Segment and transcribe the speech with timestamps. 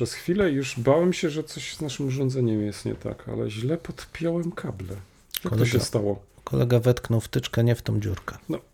[0.00, 3.76] przez chwilę już bałem się, że coś z naszym urządzeniem jest nie tak, ale źle
[3.76, 4.94] podpiąłem kable.
[5.44, 6.22] Jak to się stało?
[6.44, 8.36] Kolega wetknął wtyczkę nie w tą dziurkę.
[8.48, 8.58] No.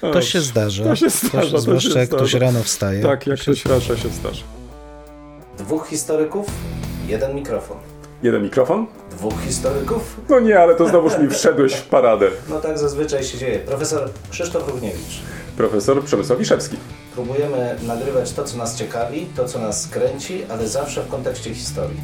[0.00, 0.84] To się zdarza.
[0.84, 2.46] To się zdarza, to zwłaszcza się jak ktoś zdarza.
[2.46, 3.02] rano wstaje.
[3.02, 4.44] Tak, jak ktoś rasza się zdarza.
[5.58, 6.46] Dwóch historyków,
[7.08, 7.76] jeden mikrofon.
[8.22, 8.86] Jeden mikrofon?
[9.10, 10.20] Dwóch historyków?
[10.28, 12.30] No nie, ale to znowuż mi wszedłeś w paradę.
[12.48, 13.58] No tak zazwyczaj się dzieje.
[13.58, 15.20] Profesor Krzysztof Równiewicz.
[15.56, 16.76] Profesor Przemysław Wiszewski.
[17.24, 22.00] Próbujemy nagrywać to, co nas ciekawi, to, co nas kręci, ale zawsze w kontekście historii.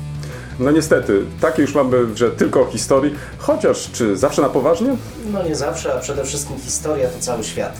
[0.58, 4.96] No niestety, takie już mamy, że tylko o historii, chociaż czy zawsze na poważnie?
[5.32, 7.72] No nie zawsze, a przede wszystkim historia to cały świat.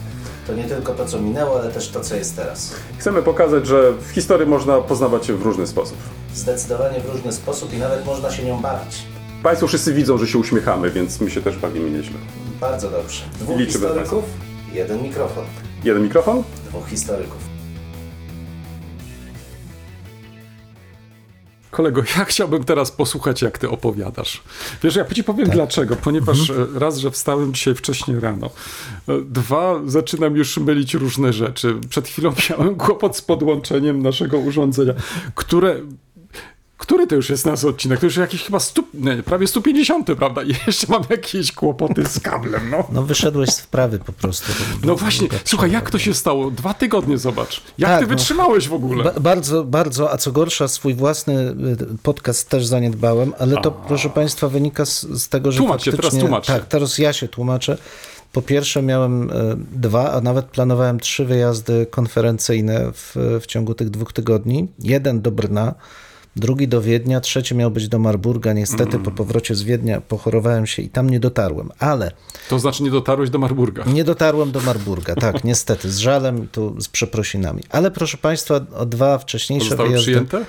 [0.47, 2.75] To nie tylko to, co minęło, ale też to, co jest teraz.
[2.99, 5.97] Chcemy pokazać, że w historii można poznawać się w różny sposób.
[6.35, 8.97] Zdecydowanie w różny sposób i nawet można się nią bawić.
[9.43, 12.17] Państwo wszyscy widzą, że się uśmiechamy, więc my się też bawimy nieźle.
[12.61, 13.23] Bardzo dobrze.
[13.41, 14.25] Dwóch Liczymy historyków,
[14.73, 15.45] jeden mikrofon.
[15.85, 16.43] Jeden mikrofon?
[16.85, 17.57] Historyków.
[21.77, 24.43] Kolego, ja chciałbym teraz posłuchać, jak ty opowiadasz.
[24.83, 25.97] Wiesz, ja ci powiem dlaczego.
[25.97, 28.51] Ponieważ e, raz, że wstałem dzisiaj wcześniej rano.
[29.09, 31.75] E, Dwa, zaczynam już mylić różne rzeczy.
[31.89, 34.93] Przed chwilą miałem kłopot z podłączeniem naszego urządzenia,
[35.35, 35.81] które...
[36.79, 38.01] Który to już jest nasz odcinek?
[38.01, 40.43] To już jakiś chyba stu, nie, prawie 150, prawda?
[40.43, 42.85] I jeszcze mam jakieś kłopoty z kablem, no.
[42.93, 44.53] No wyszedłeś z wprawy po prostu.
[44.85, 46.51] No właśnie, słuchaj, jak to się stało?
[46.51, 47.63] Dwa tygodnie, zobacz.
[47.79, 48.09] Jak Tak, ty no.
[48.09, 49.05] wytrzymałeś w ogóle?
[49.05, 51.57] Ba- bardzo, bardzo, a co gorsza, swój własny y,
[52.03, 56.19] podcast też zaniedbałem, ale to, proszę Państwa, wynika z, z tego, że Tłumacz się, teraz
[56.19, 56.47] tłumacz.
[56.47, 57.79] Tak, teraz ja się tłumaczę.
[58.33, 59.35] Po pierwsze miałem e,
[59.73, 64.69] dwa, a nawet planowałem trzy wyjazdy konferencyjne w, w ciągu tych dwóch tygodni.
[64.79, 65.75] Jeden do Brna,
[66.37, 68.53] drugi do Wiednia, trzeci miał być do Marburga.
[68.53, 69.03] Niestety Mm.
[69.03, 72.11] po powrocie z Wiednia pochorowałem się i tam nie dotarłem, ale
[72.49, 73.85] To znaczy nie dotarłeś do Marburga.
[73.85, 77.63] nie dotarłem do Marburga, tak, niestety, z żalem tu z przeprosinami.
[77.71, 80.45] Ale proszę Państwa, o dwa wcześniejsze Zostały wyjazdy przyjęte?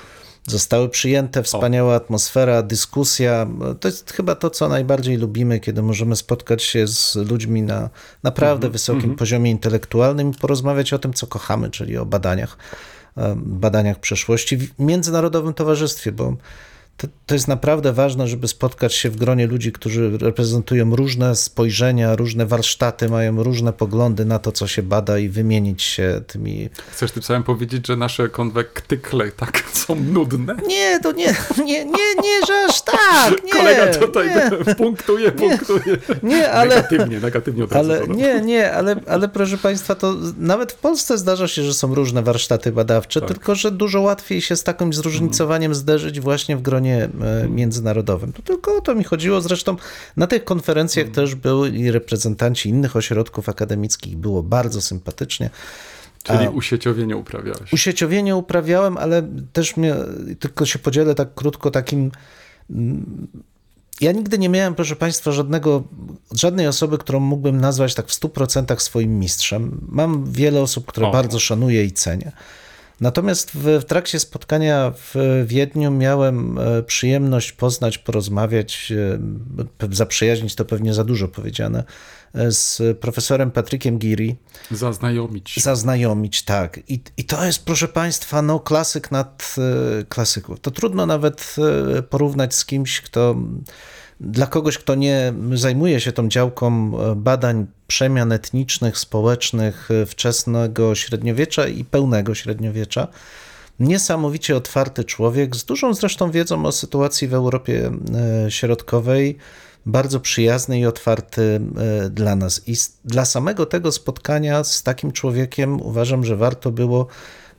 [0.50, 3.48] zostały przyjęte, wspaniała atmosfera, dyskusja.
[3.80, 7.90] To jest chyba to, co najbardziej lubimy, kiedy możemy spotkać się z ludźmi na
[8.24, 12.58] naprawdę wysokim poziomie intelektualnym i porozmawiać o tym, co kochamy, czyli o badaniach,
[13.36, 16.34] badaniach przeszłości w międzynarodowym towarzystwie, bo
[16.98, 22.16] to, to jest naprawdę ważne, żeby spotkać się w gronie ludzi, którzy reprezentują różne spojrzenia,
[22.16, 27.12] różne warsztaty, mają różne poglądy na to, co się bada i wymienić się tymi Chcesz
[27.12, 30.56] tym samym powiedzieć, że nasze konwektykle tak są nudne?
[30.68, 32.98] Nie, to nie, nie, nie, nie, że aż tak.
[33.46, 35.98] Nie, Kolega tutaj nie, punktuje, punktuje.
[36.24, 38.18] nie, ale, Negatywnie, negatywnie od razu ale dodam.
[38.18, 42.22] nie, nie, ale, ale proszę Państwa, to nawet w Polsce zdarza się, że są różne
[42.24, 43.30] warsztaty badawcze, Tak.
[43.30, 47.10] tylko że dużo łatwiej się z takim zróżnicowaniem zderzyć właśnie w gronie e,
[47.50, 48.34] międzynarodowym.
[48.34, 49.42] To tylko o to mi chodziło.
[49.42, 49.76] Zresztą
[50.18, 54.18] na tych konferencjach też byli reprezentanci innych ośrodków akademickich.
[54.18, 55.50] Było bardzo sympatycznie.
[56.24, 57.74] Czyli usieciowienie uprawiałeś.
[57.74, 59.96] Usieciowienie uprawiałem, ale też mnie,
[60.40, 62.12] tylko się podzielę tak krótko takim.
[62.70, 63.28] mm,
[64.02, 65.84] Ja nigdy nie miałem, proszę Państwa, żadnego,
[66.32, 69.82] żadnej osoby, którą mógłbym nazwać tak w 100% swoim mistrzem.
[69.90, 71.12] Mam wiele osób, które O.
[71.12, 72.32] bardzo szanuję i cenię.
[73.02, 78.94] Natomiast w, w trakcie spotkania w Wiedniu miałem e, przyjemność poznać, porozmawiać,
[79.90, 81.84] e, zaprzyjaźnić to pewnie za dużo powiedziane,
[82.36, 84.36] e, z profesorem Patrykiem Giri,
[84.72, 85.50] Zaznajomić.
[85.50, 85.62] się.
[85.62, 86.80] zaznajomić, tak.
[86.88, 89.56] I, I to jest, proszę Państwa, no klasyk nad
[90.10, 90.60] klasyków.
[90.60, 91.56] To trudno nawet
[92.10, 93.36] porównać z kimś, kto
[94.20, 100.96] dla kogoś, kto nie zajmuje się tą działką e, badań przemian etnicznych, społecznych e, wczesnego
[100.96, 103.08] średniowiecza i pełnego średniowiecza.
[103.80, 107.92] Niesamowicie otwarty człowiek, z dużą zresztą wiedzą o sytuacji w Europie
[108.46, 109.38] e, Środkowej,
[109.86, 111.62] bardzo przyjazny i otwarty
[112.10, 112.62] dla nas.
[112.68, 112.76] I
[113.06, 117.08] dla samego tego spotkania z takim człowiekiem uważam, że warto było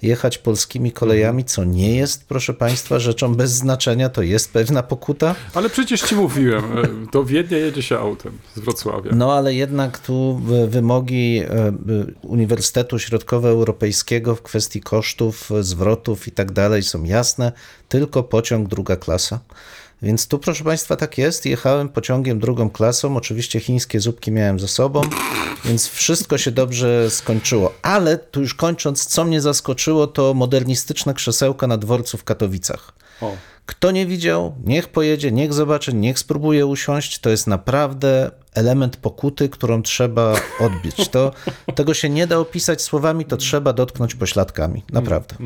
[0.03, 5.35] jechać polskimi kolejami, co nie jest, proszę Państwa, rzeczą bez znaczenia, to jest pewna pokuta.
[5.55, 9.11] Ale przecież ci mówiłem, e, do Wiednia jedzie się autem z Wrocławia.
[9.15, 11.73] No ale jednak tu e, wymogi e, e,
[12.23, 17.53] Uniwersytetu Środkowoeuropejskiego w kwestii kosztów, e, zwrotów i tak dalej są jasne.
[17.89, 19.41] Tylko pociąg druga klasa.
[20.03, 21.47] Więc tu, proszę Państwa, tak jest.
[21.47, 23.17] Jechałem pociągiem drugą klasą.
[23.17, 25.01] Oczywiście chińskie zupki miałem ze sobą,
[25.65, 27.75] więc wszystko się dobrze skończyło.
[27.83, 32.93] Ale tu już kończąc, co mnie zaskoczyło, to modernistyczne krzesełka na dworcu w Katowicach.
[33.21, 33.37] O.
[33.67, 37.19] Kto nie widział, niech pojedzie, niech zobaczy, niech spróbuje usiąść.
[37.19, 41.09] To jest naprawdę element pokuty, którą trzeba odbić.
[41.09, 41.33] To,
[41.75, 44.85] tego się nie da opisać słowami, to trzeba dotknąć pośladkami.
[44.93, 45.37] Naprawdę.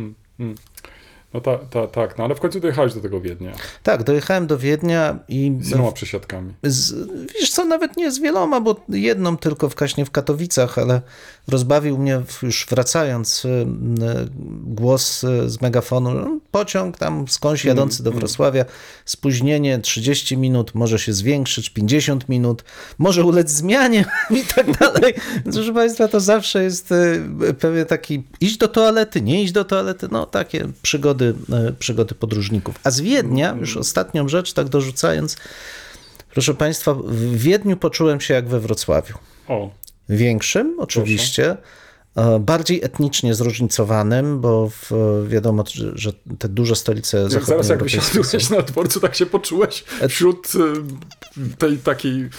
[1.35, 3.53] No tak, ta, tak, no ale w końcu dojechałeś do tego Wiednia.
[3.83, 6.55] Tak, dojechałem do Wiednia i Z iloma przesiadkami.
[6.63, 7.09] z,
[7.41, 11.03] wiesz co, nawet nie z wieloma, bo jedną tylko w Kaśnie w Katowicach, ale
[11.49, 13.67] rozbawił mnie już wracając y, y,
[14.65, 16.15] głos y, z megafonu.
[16.15, 18.65] no, Pociąg tam skądś jadący do Wrocławia,
[19.05, 22.65] spóźnienie 30 minut, może się zwiększyć 50 minut,
[22.99, 24.05] może ulec zmianie
[24.41, 25.15] i tak dalej.
[25.45, 26.95] Więc, Proszę Państwa, to zawsze jest
[27.61, 31.35] pewien taki iść do toalety, nie iść do toalety, no takie przygody,
[31.79, 32.75] przygody podróżników.
[32.85, 35.37] A z Wiednia, już ostatnią rzecz, tak dorzucając,
[36.33, 39.15] proszę Państwa, w Wiedniu poczułem się jak we Wrocławiu
[39.49, 39.71] O,
[40.09, 41.57] większym, oczywiście,
[42.41, 44.91] bardziej etnicznie zróżnicowanym, bo w,
[45.29, 45.65] wiadomo,
[45.95, 50.53] że, te duże stolice jak zaraz jak zachodnioeuropejskie wysiadłeś na dworcu, tak się poczułeś wśród
[50.55, 50.59] y,
[51.59, 52.31] tej takiej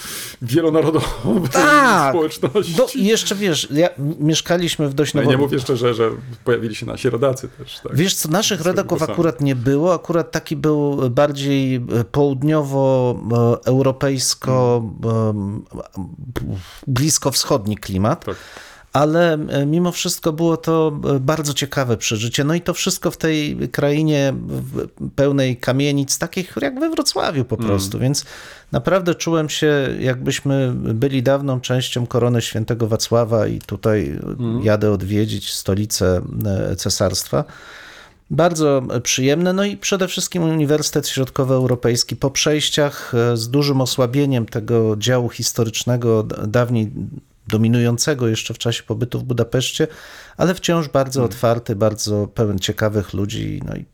[0.42, 1.08] wielonarodowej
[1.52, 2.14] Tak!
[2.14, 2.74] społeczności.
[2.78, 3.88] No i jeszcze wiesz, ja,
[4.20, 5.30] mieszkaliśmy w dość No nowo...
[5.30, 6.10] nie mówię jeszcze, że, że
[6.44, 7.80] pojawili się nasi rodacy też.
[7.80, 7.96] Tak?
[7.96, 11.80] Wiesz co, naszych rodaków akurat nie było, akurat taki był bardziej e,
[12.12, 14.82] południowo-europejsko,
[16.86, 18.24] bliskowschodni klimat.
[18.24, 18.36] Tak.
[18.94, 22.44] Ale e, mimo wszystko było to e, bardzo ciekawe przeżycie.
[22.44, 24.34] No i to wszystko w tej krainie
[25.16, 27.98] pełnej kamienic, takich jak we Wrocławiu po prostu.
[27.98, 28.24] Więc
[28.72, 34.20] naprawdę czułem się, jakbyśmy byli dawną częścią korony świętego Wacława i tutaj
[34.62, 37.44] jadę odwiedzić stolicę e, cesarstwa.
[38.30, 45.28] Bardzo przyjemne, no i przede wszystkim Uniwersytet Środkowoeuropejski po przejściach z dużym osłabieniem tego działu
[45.28, 46.90] historycznego, dawniej
[47.48, 49.86] dominującego jeszcze w czasie pobytu w Budapeszcie,
[50.36, 53.84] ale wciąż bardzo otwarty, bardzo pełen ciekawych ludzi, no i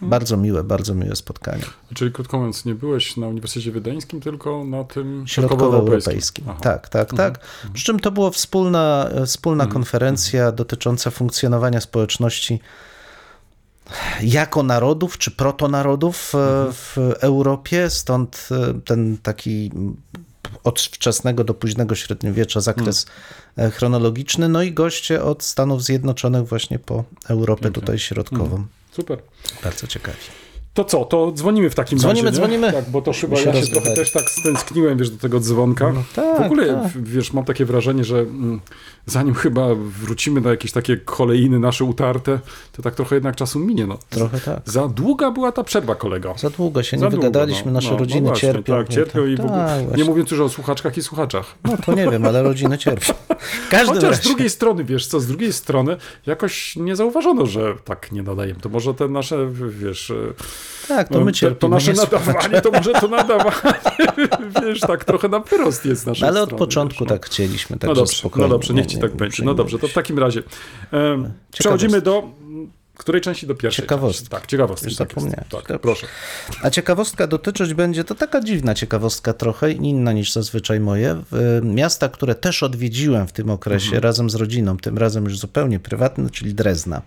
[0.00, 1.62] bardzo miłe, bardzo miłe spotkanie.
[1.94, 6.44] Czyli krótko mówiąc, nie byłeś na Uniwersytecie Wiedeńskim, tylko na tym Środkowoeuropejskim.
[6.60, 7.38] Tak, tak, tak.
[7.72, 9.72] Przy czym to była wspólna, wspólna Mhm.
[9.74, 12.60] konferencja dotycząca funkcjonowania społeczności
[14.22, 16.72] jako narodów czy protonarodów e, Mhm.
[16.72, 19.70] w Europie, stąd e, ten taki
[20.64, 23.06] od wczesnego do późnego średniowiecza zakres
[23.56, 27.80] e, chronologiczny, no i goście od Stanów Zjednoczonych właśnie po Europę Pięknie.
[27.82, 28.66] tutaj środkową.
[28.92, 29.18] Super.
[29.64, 30.18] Bardzo ciekawi.
[30.74, 32.46] To co, to dzwonimy w takim Dzwonimy, razie, nie?
[32.46, 32.72] dzwonimy.
[32.72, 35.92] Tak, bo to chyba się ja się trochę też tak stęskniłem, wiesz, do tego dzwonka.
[36.14, 37.02] tak, w ogóle, tak.
[37.02, 38.60] wiesz, mam takie wrażenie, że mm,
[39.08, 42.38] zanim chyba wrócimy na jakieś takie kolejny nasze utarte,
[42.72, 43.98] to tak trochę jednak czasu minie, no.
[44.10, 44.60] Trochę tak.
[44.64, 46.34] Za długa była ta przerwa, kolego.
[46.38, 47.72] Za długo się Za nie długo, wygadaliśmy, no.
[47.72, 48.76] nasze No, no rodziny właśnie, cierpią.
[48.76, 50.04] Tak, cierpią i w ogóle, Tak, nie właśnie.
[50.04, 51.54] mówiąc już o słuchaczkach i słuchaczach.
[51.64, 53.12] No to nie wiem, ale rodziny cierpią.
[53.66, 54.22] W każdym Chociaż razie.
[54.22, 55.96] z drugiej strony, wiesz co, z drugiej strony
[56.26, 58.60] jakoś nie zauważono, że tak nie nadajemy.
[58.60, 60.12] To może te nasze, wiesz...
[60.88, 61.60] Tak, to no, my te- cierpimy.
[61.60, 63.52] To nasze nie nadawanie, to może to nadawanie,
[64.66, 67.16] wiesz, tak trochę na wyrost jest No, ale od strony, początku wiesz, no.
[67.16, 68.48] tak chcieliśmy, No także dobrze, spokojnie.
[68.48, 69.44] no dobrze, niech ci Nie- tak nie będzie.
[69.44, 70.42] No dobrze, to w takim razie
[70.92, 72.22] em, przechodzimy do
[72.96, 73.46] której części?
[73.46, 74.18] Do pierwszej Ciekawostki.
[74.18, 74.30] części.
[74.30, 74.86] Tak, ciekawostki.
[74.88, 75.14] Już Tak, jest.
[75.14, 75.48] zapomniałeś.
[75.50, 75.78] tak Dobrze.
[75.78, 76.06] proszę.
[76.62, 81.22] A ciekawostka dotyczyć będzie, to taka dziwna ciekawostka trochę, inna niż zazwyczaj moje.
[81.62, 84.02] Miasta, które też odwiedziłem w tym okresie Mhm.
[84.02, 87.02] razem z rodziną, tym razem już zupełnie prywatne, czyli Drezna.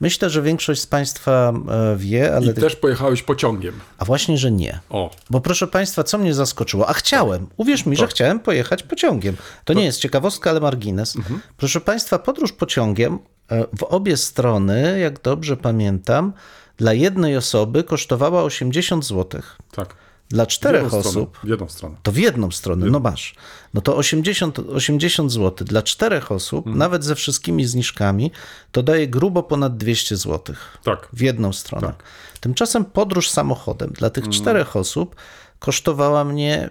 [0.00, 1.52] Myślę, że większość z Państwa
[1.92, 2.52] e, wie, ale.
[2.52, 3.74] I też pojechałeś pociągiem.
[3.98, 4.80] A właśnie, że nie.
[4.90, 6.88] O, Bo proszę Państwa, co mnie zaskoczyło?
[6.88, 8.10] A chciałem, uwierz mi, że Tak.
[8.10, 9.36] chciałem pojechać pociągiem.
[9.64, 11.16] To nie jest ciekawostka, ale margines.
[11.16, 11.40] Mhm.
[11.56, 13.18] Proszę Państwa, podróż pociągiem
[13.50, 16.32] e, w obie strony, jak dobrze pamiętam,
[16.76, 19.42] dla jednej osoby kosztowała 80 zł.
[19.72, 19.94] tak.
[20.28, 21.96] Dla W czterech jedną stronę, osób W jedną stronę.
[22.02, 23.34] to w jedną stronę, no masz.
[23.74, 26.78] No to 80, 80 zł dla czterech osób, Mhm.
[26.78, 28.30] nawet ze wszystkimi zniżkami,
[28.72, 31.08] to daje grubo ponad 200 zł Tak.
[31.12, 31.86] w jedną stronę.
[31.86, 32.02] Tak.
[32.40, 35.16] Tymczasem podróż samochodem dla tych czterech osób
[35.58, 36.70] kosztowała mnie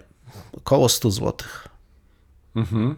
[0.58, 1.34] około 100 zł.
[2.56, 2.96] Mhm.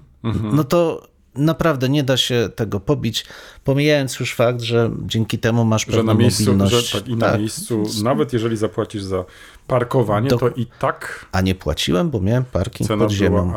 [0.55, 3.25] No to naprawdę nie da się tego pobić,
[3.63, 6.91] pomijając już fakt, że dzięki temu masz Że pewną na miejscu, mobilność.
[6.91, 9.25] że tak, i na miejscu, nawet jeżeli zapłacisz za
[9.67, 13.51] parkowanie, Do- to i tak A nie płaciłem, bo miałem parking cena pod ziemią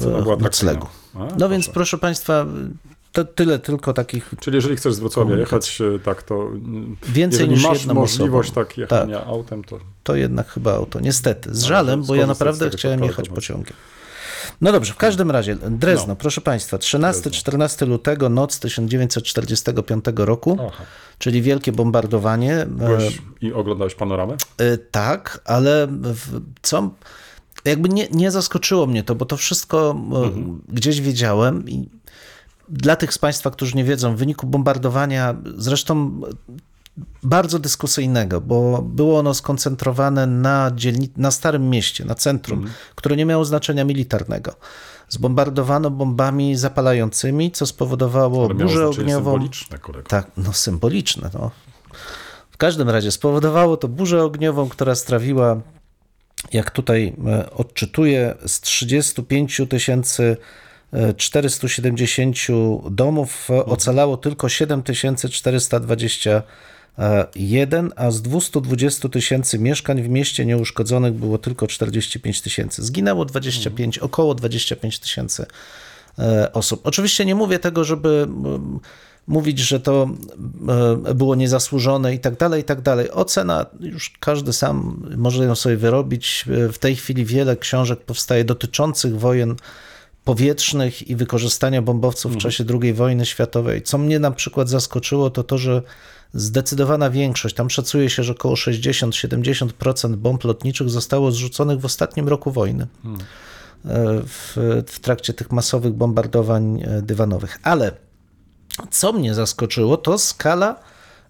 [0.00, 0.86] była, a, w noclegu.
[1.14, 1.98] A, No więc proszę.
[1.98, 2.46] Państwa,
[3.12, 7.48] to tyle tylko takich Czyli jeżeli chcesz z Wrocławia jechać, e, tak, to mm, Więcej
[7.48, 8.66] niż masz możliwość osobą.
[8.66, 11.00] tak jechania autem, to to jednak chyba auto.
[11.00, 13.74] Niestety, z Ale żalem, bo ja naprawdę chciałem jechać pociągiem.
[14.60, 16.16] No dobrze, w każdym razie, Drezno, No.
[16.16, 20.84] proszę Państwa, 13-14 lutego, noc 1945 roku, aha,
[21.18, 22.56] czyli wielkie bombardowanie.
[22.60, 24.36] E, byłeś i oglądałeś panoramę?
[24.58, 25.88] e, tak, ale
[26.62, 26.90] co...
[27.64, 30.60] Jakby nie, nie zaskoczyło mnie to, bo to wszystko e, Mhm.
[30.68, 31.88] gdzieś wiedziałem i
[32.68, 36.20] dla tych z Państwa, którzy nie wiedzą, w wyniku bombardowania, zresztą
[37.22, 42.74] bardzo dyskusyjnego, bo było ono skoncentrowane na, dzielni- na Starym Mieście, na centrum, Mhm.
[42.94, 44.54] które nie miało znaczenia militarnego.
[45.08, 49.32] Zbombardowano bombami zapalającymi, co spowodowało Ale burzę ogniową.
[49.32, 50.08] symboliczne, kolego.
[50.08, 51.30] Tak, no symboliczne.
[51.34, 51.50] No.
[52.50, 55.60] W każdym razie spowodowało to burzę ogniową, która strawiła,
[56.52, 60.36] jak tutaj e, odczytuję, z 35 tysięcy
[60.92, 62.36] e, 470
[62.90, 64.48] domów e, ocalało tylko
[66.98, 72.84] 7421, a z 220 tysięcy mieszkań w mieście nieuszkodzonych było tylko 45 tysięcy.
[72.84, 75.46] Zginęło 25, około 25 tysięcy
[76.18, 76.80] e, osób.
[76.84, 78.80] Oczywiście nie mówię tego, żeby mm,
[79.26, 80.08] mówić, że to
[81.08, 83.10] e, było niezasłużone i tak dalej, i tak dalej.
[83.10, 86.44] Ocena już każdy sam może ją sobie wyrobić.
[86.68, 89.56] E, W tej chwili wiele książek powstaje dotyczących wojen
[90.24, 93.82] powietrznych i wykorzystania bombowców w czasie II wojny światowej.
[93.82, 95.82] Co mnie na przykład zaskoczyło, to to, że
[96.34, 102.50] zdecydowana większość, tam szacuje się, że około 60-70% bomb lotniczych zostało zrzuconych w ostatnim roku
[102.50, 102.86] wojny.
[103.84, 107.58] E, W, w trakcie tych masowych bombardowań e, dywanowych.
[107.62, 107.92] Ale
[108.90, 110.80] co mnie zaskoczyło, to skala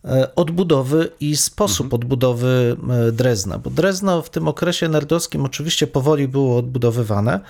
[0.04, 2.76] e, odbudowy i sposób odbudowy
[3.08, 7.40] e, Drezna, bo Drezno w tym okresie nerdowskim oczywiście powoli było odbudowywane,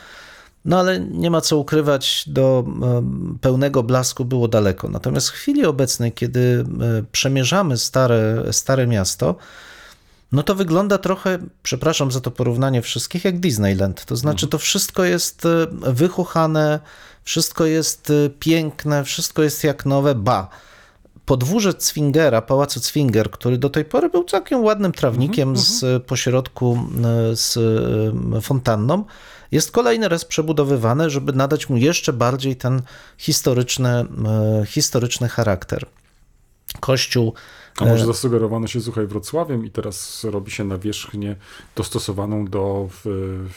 [0.65, 4.89] no ale nie ma co ukrywać, do em, pełnego blasku było daleko.
[4.89, 6.65] Natomiast w chwili obecnej, kiedy
[6.99, 9.37] e, przemierzamy stare, stare miasto,
[10.33, 14.05] no to wygląda trochę, przepraszam za to porównanie wszystkich, jak Disneyland.
[14.05, 16.81] To znaczy, to wszystko jest e, wychuchane,
[17.25, 20.15] wszystko jest e, piękne, wszystko jest jak nowe.
[20.15, 20.49] Ba,
[21.27, 26.79] podwórze Zwingera, pałacu Zwinger, który do tej pory był całkiem ładnym trawnikiem z pośrodku
[27.33, 27.57] e, z
[28.37, 29.05] e, fontanną,
[29.53, 32.83] jest kolejny raz przebudowywane, żeby nadać mu jeszcze bardziej ten
[33.19, 34.07] historyczny, e,
[34.67, 35.87] historyczny charakter.
[36.81, 37.35] Kościół
[37.81, 41.37] A może zasugerowano się, słuchaj, Wrocławiem i teraz robi się nawierzchnię
[41.77, 43.01] dostosowaną do w,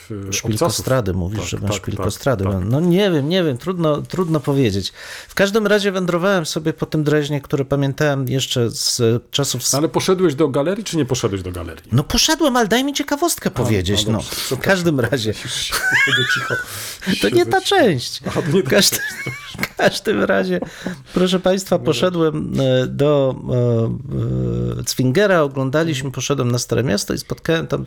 [0.08, 0.34] w.
[0.34, 2.44] Szpilkostrady, mówisz, Tak, że tak, szpilkostrady.
[2.44, 2.62] tak, tak.
[2.64, 4.92] No nie wiem, nie wiem, trudno, trudno powiedzieć.
[5.28, 9.62] W każdym razie wędrowałem sobie po tym Dreźnie, które pamiętałem jeszcze z czasów...
[9.72, 11.82] No Ale poszedłeś do galerii, czy nie poszedłeś do galerii?
[11.92, 14.06] No poszedłem, ale daj mi ciekawostkę powiedzieć.
[14.06, 14.58] no No, dobrze, w przepraszam.
[14.72, 15.34] każdym razie.
[15.34, 16.54] Cicho.
[17.22, 18.20] To nie ta część.
[18.20, 19.00] To nie W ta każdym,
[19.60, 20.60] w każdym razie,
[21.14, 23.54] proszę Państwa, poszedłem e, do e,
[24.07, 24.07] e,
[24.86, 27.84] Zwingera, oglądaliśmy, poszedłem na Stare Miasto i spotkałem tam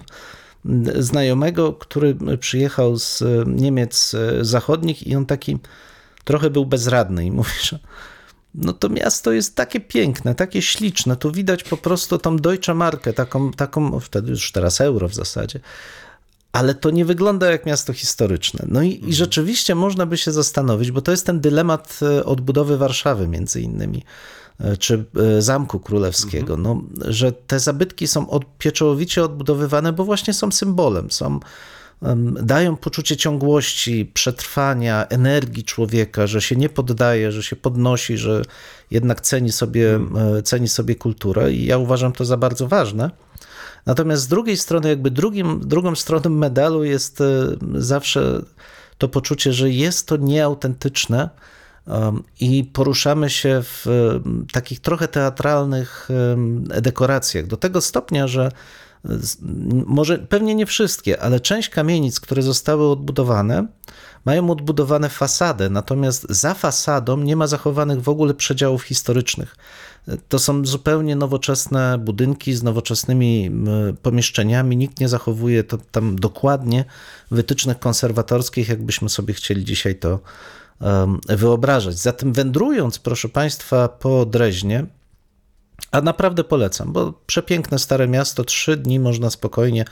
[1.00, 5.58] znajomego, który przyjechał z e, Niemiec e, zachodnich i on taki
[6.24, 7.80] trochę był bezradny i mówi, że
[8.56, 13.14] no to miasto jest takie piękne, takie śliczne, tu widać po prostu tą Deutsche Markę,
[13.14, 15.60] taką, taką wtedy już teraz euro w zasadzie,
[16.52, 18.66] ale to nie wygląda jak miasto historyczne.
[18.68, 22.78] No i, i rzeczywiście można by się zastanowić, bo to jest ten dylemat e, odbudowy
[22.78, 24.04] Warszawy między innymi, e,
[24.80, 25.06] czy
[25.38, 31.12] e, Zamku Królewskiego, no, że te zabytki są od, pieczołowicie odbudowywane, bo właśnie są symbolem,
[31.12, 31.40] są
[32.42, 38.42] dają poczucie ciągłości, przetrwania, energii człowieka, że się nie poddaje, że się podnosi, że
[38.92, 40.00] jednak ceni sobie,
[40.38, 43.12] e, ceni sobie kulturę i ja uważam to za bardzo ważne.
[43.86, 47.26] Natomiast z drugiej strony, jakby drugim, drugą stroną medalu jest e,
[47.74, 48.42] zawsze
[48.98, 51.30] to poczucie, że jest to nieautentyczne
[52.40, 57.48] i poruszamy się w um, takich trochę teatralnych um, dekoracjach.
[57.48, 58.52] Do tego stopnia, że
[59.86, 63.68] może pewnie nie wszystkie, ale część kamienic, które zostały odbudowane,
[64.26, 69.56] mają odbudowane fasadę, natomiast za fasadą nie ma zachowanych w ogóle przedziałów historycznych.
[70.30, 73.52] To są zupełnie nowoczesne budynki z nowoczesnymi
[74.02, 74.78] pomieszczeniami.
[74.78, 76.86] Nikt nie zachowuje to tam dokładnie
[77.32, 80.20] wytycznych konserwatorskich, jakbyśmy sobie chcieli dzisiaj to
[81.30, 81.98] wyobrażać.
[81.98, 84.86] Zatem wędrując, proszę Państwa, po Dreźnie,
[85.92, 89.86] a naprawdę polecam, bo przepiękne stare miasto, trzy dni można spokojnie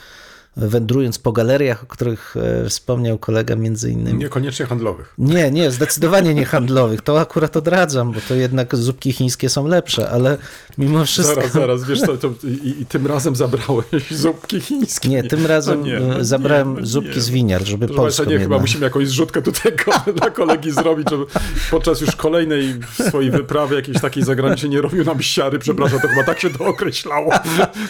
[0.68, 4.20] wędrując po galeriach, o których e, wspomniał kolega między innymi.
[4.20, 5.13] Niekoniecznie handlowych.
[5.18, 7.01] Nie, nie, zdecydowanie nie handlowych.
[7.01, 10.38] To akurat odradzam, bo to jednak zupki chińskie są lepsze, ale
[10.78, 11.36] mimo wszystko.
[11.36, 15.10] Zaraz, zaraz, wiesz co, to, i, i tym razem zabrałeś zupki chińskie.
[15.10, 17.22] Nie, tym razem No nie, e, no nie, zabrałem no zupki nie.
[17.22, 18.62] z winiar, żeby Proszę polską nie, chyba jednak.
[18.62, 19.72] musimy jakąś zrzutkę tutaj
[20.20, 21.25] dla kolegi zrobić, żeby
[21.72, 22.75] podczas już kolejnej
[23.08, 26.66] swojej wyprawy jakiejś takiej zagranicznej nie robił nam siary, przepraszam, to chyba tak się to
[26.66, 27.34] określało.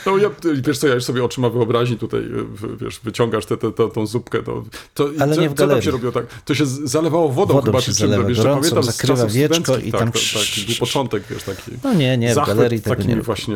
[0.06, 0.30] No ja,
[0.62, 2.22] wiesz co, ja już sobie oczyma wyobraźni tutaj,
[2.56, 3.58] w- wiesz, wyciągasz tę
[3.94, 4.64] tą zupkę, to,
[4.94, 6.26] to Ale co, nie w co tam się robiło tak?
[6.46, 9.16] To się zalewało wodą, Wodą chyba, się czy czym, zalewa, że gorącą, pamiętam z zakrywa
[9.16, 12.34] czasów wieczko i tak, tam to, psz- taki był początek, wiesz, taki No nie, nie,
[12.34, 13.22] w galerii tego nie.
[13.22, 13.56] właśnie...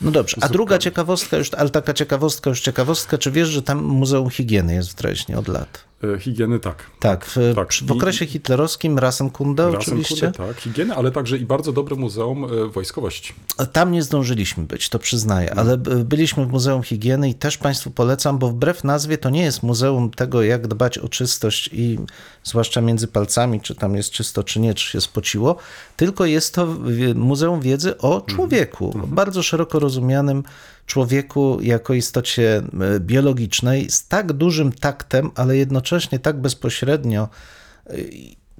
[0.00, 3.82] No dobrze, a druga ciekawostka, już, ale taka ciekawostka, już ciekawostka, czy wiesz, że tam
[3.84, 5.85] Muzeum Higieny jest w Dreźnie od lat?
[6.04, 6.84] E, Higieny, tak.
[7.00, 7.72] Tak, w, Tak.
[7.86, 10.26] w okresie hitlerowskim Rassenkunde Razem, oczywiście.
[10.26, 13.32] kurde, tak, higieny, ale także i bardzo dobre muzeum e, wojskowości.
[13.72, 17.90] Tam nie zdążyliśmy być, to przyznaję, ale b- byliśmy w Muzeum Higieny i też Państwu
[17.90, 21.98] polecam, bo wbrew nazwie to nie jest muzeum tego, jak dbać o czystość i
[22.44, 25.56] zwłaszcza między palcami, czy tam jest czysto, czy nie, czy się spociło,
[25.96, 26.66] tylko jest to
[27.14, 30.42] Muzeum Wiedzy o człowieku, o bardzo szeroko rozumianym
[30.86, 32.62] człowieku jako istocie
[32.96, 37.28] e, biologicznej, z tak dużym taktem, ale jednocześnie tak bezpośrednio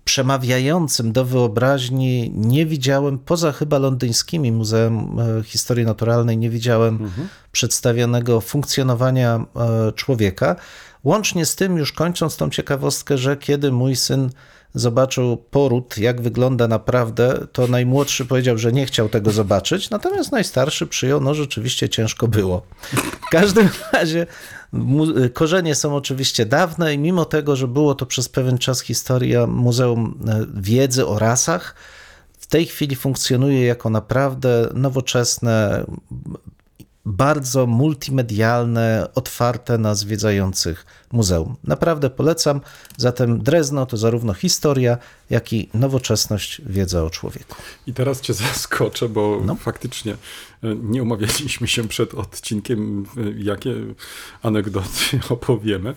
[0.07, 6.99] przemawiającym do wyobraźni nie widziałem, poza chyba londyńskimi Muzeum e, Historii Naturalnej, nie widziałem
[7.53, 10.57] przedstawionego funkcjonowania e, człowieka.
[11.05, 14.31] Łącznie z tym, już kończąc tą ciekawostkę, że kiedy mój syn
[14.77, 20.87] zobaczył poród, jak wygląda naprawdę, to najmłodszy powiedział, że nie chciał tego zobaczyć, natomiast najstarszy
[20.87, 22.63] przyjął, no rzeczywiście ciężko było.
[23.27, 24.27] W każdym razie
[25.35, 30.19] korzenie są oczywiście dawne i mimo tego, że było to przez pewien czas historia Muzeum
[30.29, 31.75] e, Wiedzy o Rasach,
[32.39, 35.85] w tej chwili funkcjonuje jako naprawdę nowoczesne,
[37.07, 41.57] bardzo multimedialne, otwarte na zwiedzających muzeum.
[41.65, 42.61] Naprawdę polecam.
[42.97, 44.99] Zatem Drezno to zarówno historia,
[45.31, 47.57] jak i nowoczesność, wiedza o człowieku.
[47.87, 49.55] I teraz cię zaskoczę, bo No.
[49.55, 50.17] faktycznie e,
[50.83, 53.07] nie umawialiśmy się przed odcinkiem,
[53.39, 53.75] jakie
[54.43, 55.95] anegdoty opowiemy.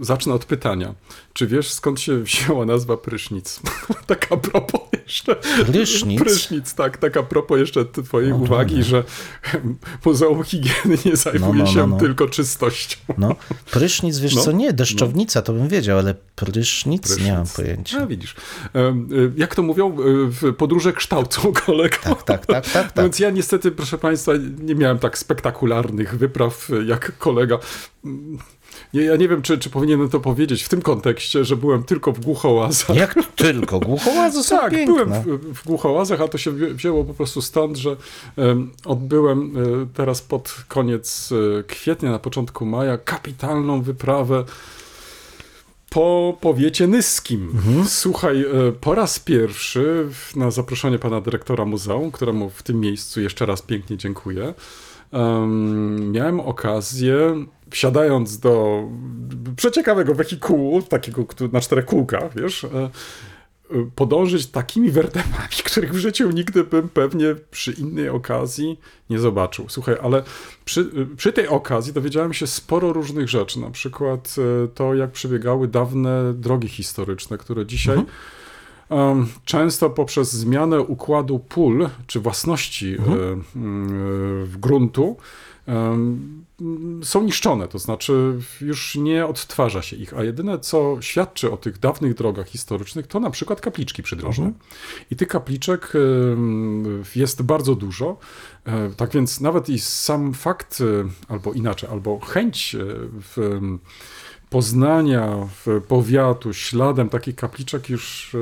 [0.00, 0.94] Zacznę od pytania.
[1.32, 3.60] Czy wiesz, skąd się wzięła nazwa prysznic?
[4.06, 5.36] tak a propos jeszcze.
[5.66, 6.20] Prysznic?
[6.20, 6.96] Prysznic, tak.
[6.98, 9.04] Tak a propos jeszcze twojej O, uwagi, że
[10.04, 11.96] Muzeum Higieny nie zajmuje no, się no, no.
[11.98, 12.96] tylko czystością.
[13.18, 13.34] No,
[13.70, 14.42] prysznic, wiesz No.
[14.42, 17.56] co, nie, deszczownica to bym wiedział, ale prysznic, nie mam Prysznic.
[17.56, 18.02] pojęcia.
[18.02, 18.32] A widzisz.
[18.32, 21.96] Y, Jak to mówią, y, w podróże kształcą kolego.
[22.02, 23.04] Tak, tak, tak, tak, tak.
[23.04, 27.58] Więc ja niestety, proszę Państwa, nie miałem tak spektakularnych wypraw jak kolega.
[28.96, 32.12] Nie, ja nie wiem, czy, czy powinienem to powiedzieć w tym kontekście, że byłem tylko
[32.12, 32.96] w głuchołazach.
[32.96, 34.94] Jak tylko, głuchołazy są Tak, piękne.
[35.04, 37.96] byłem w, w głuchołazach, a to się wzi- wzięło po prostu stąd, że
[38.36, 44.44] em, odbyłem e, teraz pod koniec e, kwietnia, na początku maja kapitalną wyprawę
[45.90, 47.52] po powiecie nyskim.
[47.88, 53.46] Słuchaj, e, po raz pierwszy na zaproszenie pana dyrektora muzeum, któremu w tym miejscu jeszcze
[53.46, 54.54] raz pięknie dziękuję,
[55.12, 58.82] em, miałem okazję, wsiadając do
[59.56, 62.90] przeciekawego wehikułu, takiego na czterech kółkach, wiesz, e,
[63.94, 68.80] podążyć takimi wertepami, których w życiu nigdy bym pewnie przy innej okazji
[69.10, 69.68] nie zobaczył.
[69.68, 70.22] Słuchaj, ale
[70.64, 75.68] przy, przy tej okazji dowiedziałem się sporo różnych rzeczy, na przykład e, to, jak przebiegały
[75.68, 77.98] dawne drogi historyczne, które dzisiaj
[78.90, 83.36] em, często poprzez zmianę układu pól czy własności e, e,
[84.44, 85.16] w gruntu
[87.02, 91.78] są niszczone, to znaczy już nie odtwarza się ich, a jedyne co świadczy o tych
[91.78, 94.52] dawnych drogach historycznych to na przykład kapliczki przydrożne.
[95.10, 95.92] I tych kapliczek
[97.14, 98.18] jest bardzo dużo,
[98.66, 100.84] E, tak więc nawet i sam fakt, e,
[101.28, 102.78] albo inaczej, albo chęć e,
[103.34, 103.60] w
[104.50, 105.48] poznania
[105.88, 108.38] powiatu śladem takich kapliczek już e,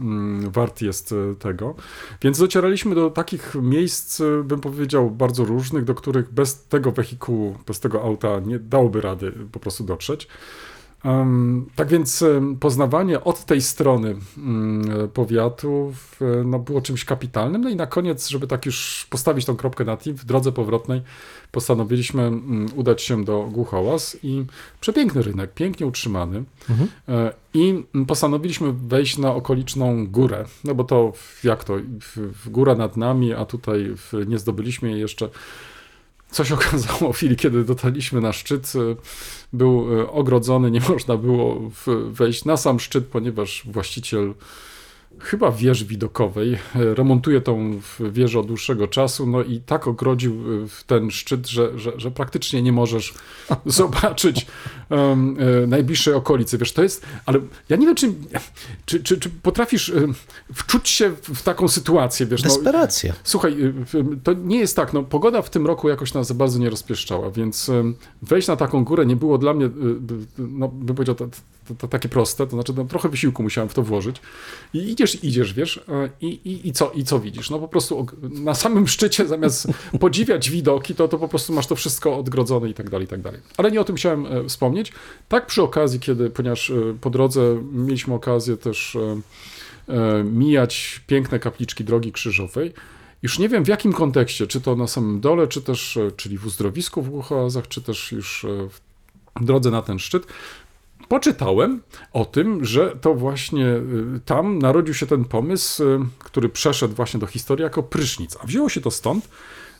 [0.00, 1.74] mm, wart jest e, tego.
[2.22, 7.58] Więc docieraliśmy do takich miejsc, e, bym powiedział, bardzo różnych, do których bez tego wehikułu,
[7.66, 10.28] bez tego auta nie dałoby rady po prostu dotrzeć.
[11.76, 12.24] Tak więc
[12.60, 15.94] poznawanie od tej strony mm, powiatu
[16.44, 17.62] no, było czymś kapitalnym.
[17.62, 21.02] No i na koniec, żeby tak już postawić tą kropkę na tym, w drodze powrotnej
[21.56, 24.44] postanowiliśmy mm, udać się do Głuchołaz i
[24.80, 26.44] przepiękny rynek, pięknie utrzymany.
[27.08, 31.12] E, I mm, postanowiliśmy wejść na okoliczną górę, no bo to
[31.44, 31.76] jak to,
[32.46, 33.94] góra nad nami, a tutaj
[34.26, 35.28] nie zdobyliśmy jej jeszcze
[36.30, 38.96] co się okazało w chwili, kiedy dotarliśmy na szczyt, e,
[39.52, 41.70] był e, ogrodzony, nie można było
[42.10, 44.34] wejść na sam szczyt, ponieważ właściciel
[45.18, 50.34] chyba wieży widokowej remontuje tą wieżę od dłuższego czasu, no i tak ogrodził
[50.68, 53.14] w ten szczyt, że, że, że praktycznie nie możesz
[53.66, 54.46] zobaczyć
[54.90, 55.16] e,
[55.66, 56.58] najbliższej okolicy.
[56.58, 58.12] Wiesz, to jest, ale ja nie wiem, czy,
[58.86, 59.92] czy, czy, czy potrafisz
[60.54, 63.14] wczuć się w, taką sytuację, wiesz, no, Desperacja.
[63.24, 66.34] Słuchaj, y, y, to nie jest tak, no pogoda w tym roku jakoś nas za
[66.34, 67.70] bardzo nie rozpieszczała, więc
[68.22, 69.72] wejść na taką górę nie było dla mnie, y, y,
[70.38, 71.16] no bym powiedział,
[71.68, 74.16] to, to, takie proste, to znaczy no, trochę wysiłku musiałem w to włożyć.
[74.74, 75.82] I idziesz, idziesz, wiesz, y,
[76.20, 77.50] i, i, i, co, i co widzisz?
[77.50, 79.68] No po prostu na samym szczycie zamiast
[80.00, 83.20] podziwiać widoki, to, to po prostu masz to wszystko odgrodzone i tak dalej, i tak
[83.20, 83.40] dalej.
[83.56, 84.92] Ale nie o tym chciałem e, wspomnieć.
[85.28, 89.20] Tak przy okazji, kiedy, ponieważ e, po drodze mieliśmy okazję też e,
[89.88, 92.72] e, mijać piękne kapliczki Drogi Krzyżowej,
[93.22, 96.38] już nie wiem w jakim kontekście, czy to na samym dole, czy też, e, czyli
[96.38, 98.68] w uzdrowisku w Głuchołazach, czy też już e,
[99.40, 100.26] w drodze na ten szczyt,
[101.08, 106.94] poczytałem o tym, że to właśnie y, tam narodził się ten pomysł, y, który przeszedł
[106.94, 108.36] właśnie do historii jako prysznic.
[108.42, 109.28] A wzięło się to stąd,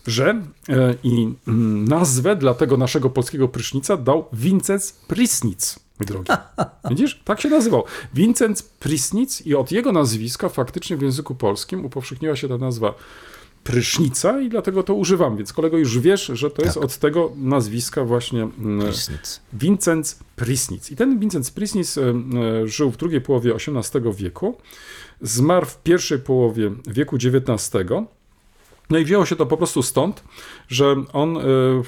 [0.06, 6.32] że e, i mm, nazwę dla tego naszego polskiego prysznica dał Vincenz Prisnic, mój drogi.
[6.90, 7.20] Widzisz?
[7.24, 7.84] Tak się nazywał.
[8.14, 12.94] Vincenz Prisnic i od jego nazwiska faktycznie w języku polskim upowszechniła się ta nazwa
[13.66, 16.84] prysznica i dlatego to używam, więc kolego już wiesz, że to jest Tak.
[16.84, 19.40] od tego nazwiska właśnie mm, Prysznic.
[19.52, 20.90] Vincenz Prisnitz.
[20.90, 22.02] I ten Vincenz Prisnitz e,
[22.62, 24.56] e, żył w drugiej połowie XVIII wieku,
[25.20, 27.70] zmarł w pierwszej połowie wieku XIX.
[28.90, 30.24] No i wzięło się to po prostu stąd,
[30.68, 31.40] że on e,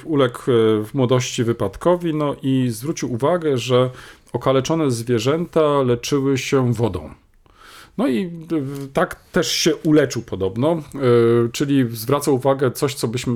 [0.05, 0.39] uległ
[0.85, 3.91] w młodości wypadkowi, no i zwrócił uwagę, że
[4.33, 7.11] okaleczone zwierzęta leczyły się wodą.
[7.99, 8.31] No i e,
[8.93, 10.79] tak też się uleczył podobno, e,
[11.53, 13.35] czyli zwraca uwagę coś, co byśmy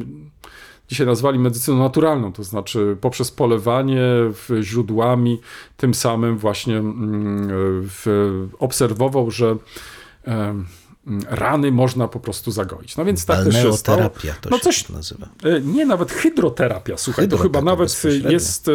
[0.89, 4.03] dzisiaj nazwali medycyną naturalną, to znaczy poprzez polewanie
[4.63, 5.41] źródłami,
[5.77, 7.51] tym samym właśnie mm,
[8.59, 9.57] obserwował, że
[11.29, 12.97] rany można po prostu zagoić.
[12.97, 14.11] No więc tak też się stało.
[14.41, 15.29] To No się coś- nazywa.
[15.45, 18.31] E, Nie, nawet hydroterapia, słuchaj, to chyba nawet bezpośrednio.
[18.31, 18.73] jest e,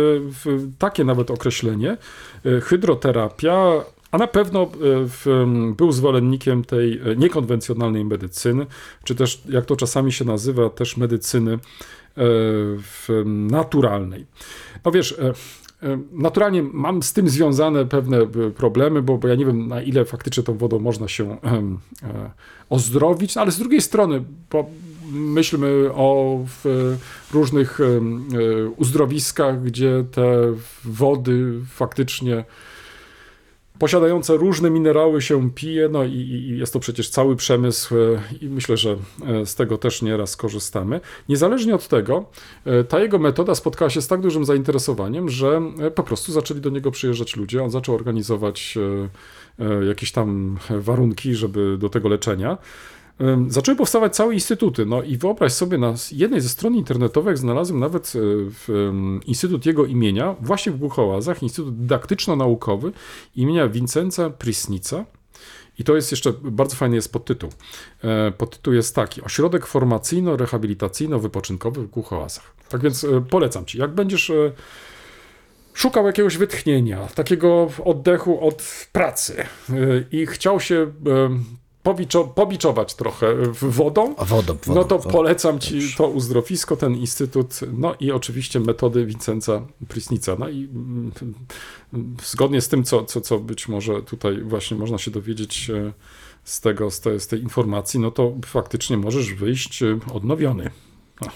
[0.80, 1.98] takie nawet określenie.
[2.46, 3.72] E, Hydroterapia,
[4.12, 4.68] a na pewno e,
[5.08, 5.46] w,
[5.78, 8.66] był zwolennikiem tej e, niekonwencjonalnej medycyny,
[9.04, 11.60] czy też, jak to czasami się nazywa, też medycyny e,
[13.26, 14.26] naturalnej.
[14.86, 15.18] No wiesz,
[16.12, 18.18] naturalnie mam z tym związane pewne
[18.56, 21.38] problemy, bo, bo ja nie wiem, na ile faktycznie tą wodą można się
[22.70, 24.24] ozdrowić, no, ale z drugiej strony,
[25.12, 26.40] myślmy o
[27.34, 27.80] różnych
[28.78, 30.54] uzdrowiskach, gdzie te
[30.86, 32.46] wody faktycznie
[33.80, 38.50] posiadające różne minerały się pije, no i, i jest to przecież cały przemysł e, i
[38.50, 41.02] myślę, że e, z tego też nieraz korzystamy.
[41.30, 42.26] Niezależnie od tego,
[42.66, 45.62] e, ta jego metoda spotkała się z tak dużym zainteresowaniem, że
[45.96, 48.78] po prostu zaczęli do niego przyjeżdżać ludzie, on zaczął organizować
[49.88, 52.58] jakieś tam warunki, żeby do tego leczenia.
[53.48, 54.86] Zaczęły powstawać całe instytuty.
[54.86, 58.20] No i wyobraź sobie, na jednej ze stron internetowych znalazłem nawet e,
[59.26, 62.92] instytut jego imienia, właśnie w Głuchołazach, Instytut Dydaktyczno-Naukowy
[63.36, 65.06] imienia Wincenza Prisnica.
[65.80, 67.50] I to jest jeszcze bardzo fajny jest podtytuł.
[68.04, 72.56] E, Podtytuł jest taki: Ośrodek formacyjno-rehabilitacyjno-wypoczynkowy w Głuchołazach.
[72.70, 73.78] Tak więc e, polecam ci.
[73.78, 74.32] Jak będziesz
[75.74, 79.46] szukał jakiegoś wytchnienia, takiego oddechu od pracy
[80.12, 80.92] i chciał się
[82.36, 85.10] pobiczować trochę wodą, A wodą, wodą no to wodą.
[85.12, 90.36] polecam ci to uzdrowisko, ten instytut, no i oczywiście metody Vincenza Prisnica.
[90.40, 91.12] No i mm,
[92.24, 95.94] zgodnie z tym, co, co, co być może tutaj właśnie można się dowiedzieć e,
[96.44, 100.70] z tego, z tej, z tej informacji, no to faktycznie możesz wyjść e, odnowiony.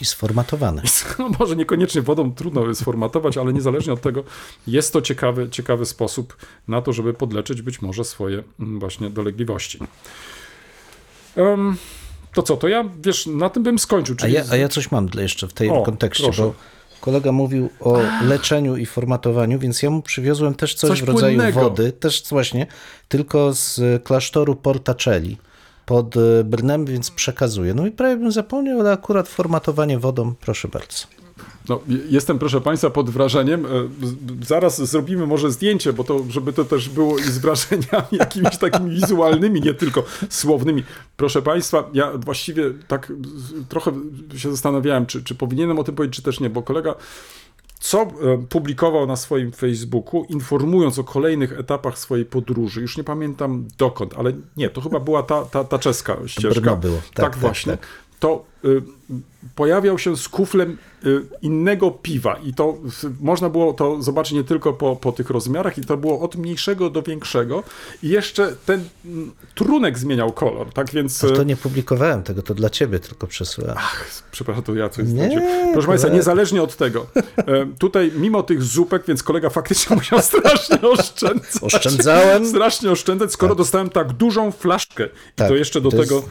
[0.02, 0.82] I sformatowany.
[1.20, 4.24] No może niekoniecznie wodą trudno jest formatować, ale niezależnie od tego
[4.68, 6.38] jest to ciekawy, ciekawy sposób
[6.68, 9.80] na to, żeby podleczyć być może swoje mm, właśnie dolegliwości.
[11.36, 11.78] Em,
[12.34, 14.16] to co, to ja, wiesz, na tym bym skończył.
[14.20, 16.42] A Czyli ja, a ja coś mam jeszcze w tym O, kontekście, proszę.
[16.42, 16.54] bo
[17.02, 21.38] kolega mówił o leczeniu i formatowaniu, więc ja mu przywiozłem też coś, Coś w rodzaju
[21.38, 21.62] płynnego.
[21.62, 22.68] wody, też właśnie,
[23.08, 25.38] tylko z klasztoru Portacelli
[25.86, 27.74] pod e, Brnem, więc przekazuję.
[27.74, 30.98] No i prawie bym zapomniał, ale akurat formatowanie wodą, proszę bardzo.
[31.70, 33.66] No, jestem, proszę Państwa, pod wrażeniem.
[33.66, 33.70] E,
[34.46, 38.90] Zaraz zrobimy może zdjęcie, bo to, żeby to też było i z wrażeniami jakimiś takimi
[38.96, 40.84] wizualnymi, nie tylko słownymi.
[41.18, 43.14] Proszę Państwa, ja właściwie tak
[43.70, 43.92] trochę
[44.38, 46.96] się zastanawiałem, czy, czy powinienem o tym powiedzieć, czy też nie, bo kolega
[47.80, 48.08] co e,
[48.50, 52.82] publikował na swoim Facebooku, informując o kolejnych etapach swojej podróży.
[52.82, 56.62] Już nie pamiętam dokąd, ale nie, to chyba była ta, ta, ta czeska ścieżka.
[56.62, 56.96] Brno było.
[56.98, 57.72] Tak, Tak, tak, właśnie.
[57.72, 57.88] tak.
[58.22, 58.82] To y,
[59.56, 64.44] pojawiał się z kuflem y, innego piwa i to y, można było to zobaczyć nie
[64.44, 67.64] tylko po, po tych rozmiarach i to było od mniejszego do większego
[68.04, 71.24] i jeszcze ten mm, trunek zmieniał kolor, tak więc...
[71.24, 73.78] No to y, nie publikowałem tego, to dla ciebie tylko przesyłałem.
[74.32, 75.74] Przepraszam, to ja coś Nie, zdradziłem.
[75.74, 75.88] Proszę.
[75.88, 77.08] Państwa, niezależnie od tego,
[77.38, 81.64] e, tutaj mimo tych zupek, więc kolega faktycznie musiał strasznie oszczędzać.
[81.64, 82.48] Oszczędzałem.
[82.48, 85.06] Strasznie oszczędzać, skoro dostałem tak dużą flaszkę.
[85.06, 86.24] I Tak, to jeszcze do to jest- tego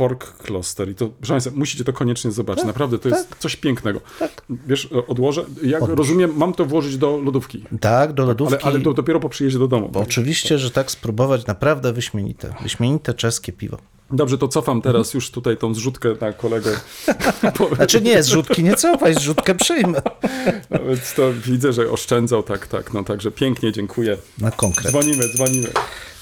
[0.00, 0.88] fork cluster.
[0.90, 2.64] I to, proszę Państwa, musicie to koniecznie zobaczyć.
[2.64, 4.00] Naprawdę, to jest coś pięknego.
[4.66, 5.44] Wiesz, e, odłożę.
[5.62, 7.64] Jak rozumiem, mam to włożyć do lodówki.
[7.80, 8.54] Tak, do lodówki.
[8.54, 9.88] Ale, ale to dopiero po przyjeździe do domu.
[9.88, 12.54] Bo Oczywiście, że tak spróbować, naprawdę wyśmienite.
[12.62, 13.78] Wyśmienite czeskie piwo.
[14.10, 16.70] Dobrze, to cofam teraz już tutaj tą zrzutkę na kolegę.
[17.76, 20.02] Znaczy nie, zrzutki nie cofaj, zrzutkę przyjmę.
[20.70, 22.94] No, więc to widzę, że oszczędzał, tak, tak.
[22.94, 24.16] No także pięknie, dziękuję.
[24.38, 24.90] Na konkret.
[24.90, 25.68] Dzwonimy, dzwonimy.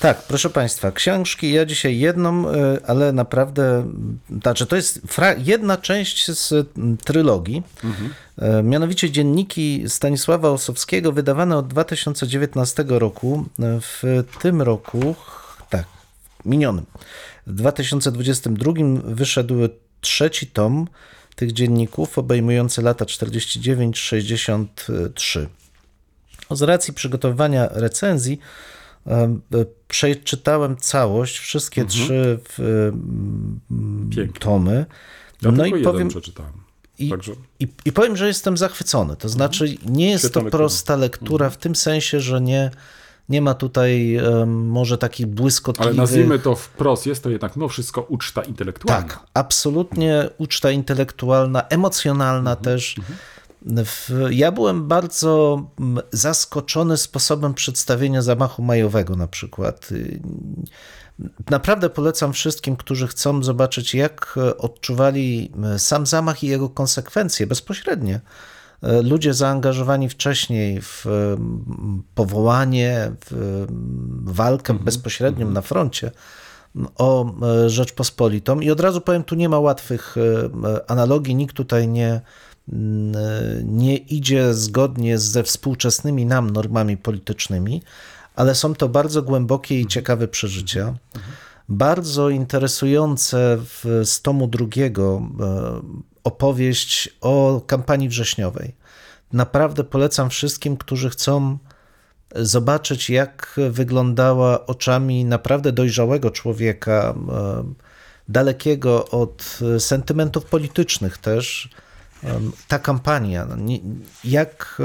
[0.00, 3.92] Tak, proszę Państwa, książki, ja dzisiaj jedną, y, ale naprawdę,
[4.42, 5.00] znaczy to jest
[5.38, 6.68] jedna część z
[7.04, 7.62] trylogii,
[8.60, 13.44] Y, mianowicie dzienniki Stanisława Osowskiego wydawane od 2019 roku.
[13.58, 14.02] Y, W
[14.40, 15.14] tym roku,
[15.70, 15.84] tak,
[16.44, 16.86] minionym,
[17.46, 18.72] w 2022
[19.04, 19.54] wyszedł
[20.00, 20.88] trzeci tom
[21.36, 25.46] tych dzienników obejmujący lata 49-63.
[26.50, 28.77] Z racji przygotowywania recenzji E,
[29.88, 32.90] Przeczytałem całość, wszystkie trzy w,
[34.10, 34.40] Pięknie.
[34.40, 34.86] tomy.
[35.42, 36.52] Ja no i powiem, przeczytałem.
[36.98, 37.12] i,
[37.60, 39.16] i, I powiem, że jestem zachwycony.
[39.16, 42.70] To znaczy, nie jest Świetna to prosta lektura w tym sensie, że nie,
[43.28, 45.88] nie ma tutaj em, może takich błyskotliwych...
[45.88, 49.08] Ale nazwijmy to wprost, jest to jednak mimo wszystko uczta intelektualna.
[49.08, 52.96] Tak, absolutnie uczta intelektualna, emocjonalna Mhm, też.
[52.96, 53.37] W,
[54.30, 59.92] ja byłem bardzo mm, zaskoczony sposobem przedstawienia zamachu majowego na przykład.
[59.92, 60.20] Y,
[61.50, 68.20] Naprawdę polecam wszystkim, którzy chcą zobaczyć, jak e, odczuwali sam zamach i jego konsekwencje bezpośrednie.
[68.82, 71.06] E, Ludzie zaangażowani wcześniej w
[72.14, 76.10] powołanie, w mm, walkę bezpośrednią na froncie
[76.96, 78.60] o e, Rzeczpospolitą.
[78.60, 80.16] I od razu powiem, tu nie ma łatwych
[80.86, 82.20] analogii, nikt tutaj nie,
[83.64, 87.82] nie idzie zgodnie ze współczesnymi nam normami politycznymi,
[88.36, 90.94] ale są to bardzo głębokie i ciekawe przeżycia.
[91.68, 95.80] Bardzo interesujące w, z tomu drugiego e,
[96.24, 98.74] opowieść o kampanii wrześniowej.
[99.32, 101.58] Naprawdę polecam wszystkim, którzy chcą
[102.36, 107.64] zobaczyć, jak wyglądała oczami naprawdę dojrzałego człowieka, e,
[108.28, 111.87] dalekiego od sentymentów politycznych też, e,
[112.68, 113.44] ta kampania.
[113.44, 113.56] No,
[114.24, 114.82] Jak,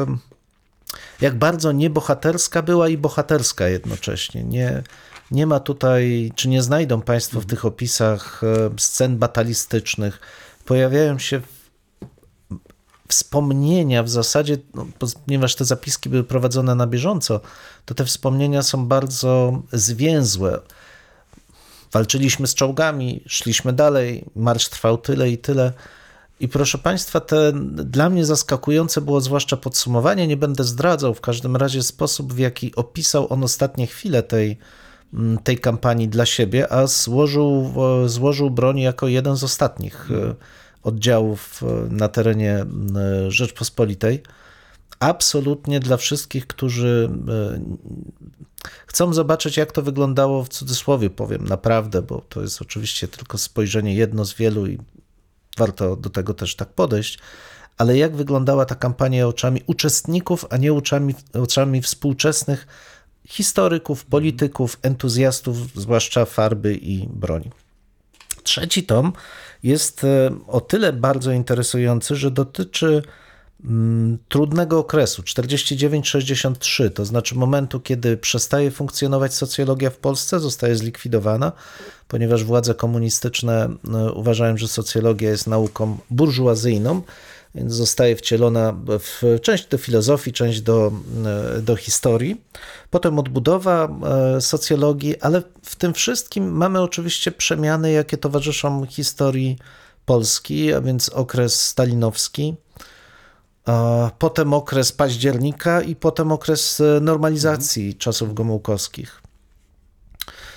[1.22, 4.44] jak bardzo niebohaterska była i bohaterska jednocześnie.
[4.44, 4.84] Nie,
[5.32, 8.42] nie ma tutaj, czy nie znajdą Państwo w tych opisach
[8.78, 10.20] scen batalistycznych.
[10.66, 11.42] Pojawiają się
[13.08, 14.88] wspomnienia w zasadzie, no,
[15.26, 17.42] ponieważ te zapiski były prowadzone na bieżąco,
[17.86, 20.60] to te wspomnienia są bardzo zwięzłe.
[21.92, 25.74] Walczyliśmy z czołgami, szliśmy dalej, marsz trwał tyle i tyle.
[26.44, 31.56] I proszę Państwa, te, dla mnie zaskakujące było zwłaszcza podsumowanie, nie będę zdradzał, w każdym
[31.56, 34.58] razie sposób, w jaki opisał on ostatnie chwile tej,
[35.14, 37.74] mm, tej kampanii dla siebie, a złożył,
[38.06, 40.36] złożył broń jako jeden z ostatnich e,
[40.84, 44.24] oddziałów e, na terenie m, Rzeczpospolitej.
[45.00, 47.10] Absolutnie dla wszystkich, którzy
[48.88, 53.96] chcą zobaczyć, jak to wyglądało w cudzysłowie, powiem naprawdę, bo to jest oczywiście tylko spojrzenie
[53.96, 54.78] jedno z wielu i
[55.58, 57.20] warto do tego też tak podejść,
[57.78, 62.68] ale jak wyglądała ta kampania oczami uczestników, a nie oczami, oczami współczesnych
[63.28, 67.52] historyków, polityków, entuzjastów, zwłaszcza farby i broni.
[68.44, 69.14] Trzeci tom
[69.64, 73.04] jest e, o tyle bardzo interesujący, że dotyczy
[74.30, 81.52] trudnego okresu 49-63, to znaczy momentu, kiedy przestaje funkcjonować socjologia w Polsce, zostaje zlikwidowana,
[82.08, 87.02] ponieważ władze komunistyczne e, uważają, że socjologia jest nauką burżuazyjną,
[87.56, 90.92] więc zostaje wcielona w część do filozofii, część do,
[91.58, 92.42] e, do historii.
[92.90, 93.90] Potem odbudowa
[94.38, 99.58] e, socjologii, ale w tym wszystkim mamy oczywiście przemiany, jakie towarzyszą historii
[100.06, 102.56] Polski, a więc okres stalinowski,
[104.20, 109.22] potem okres października i potem okres e, normalizacji czasów gomułkowskich.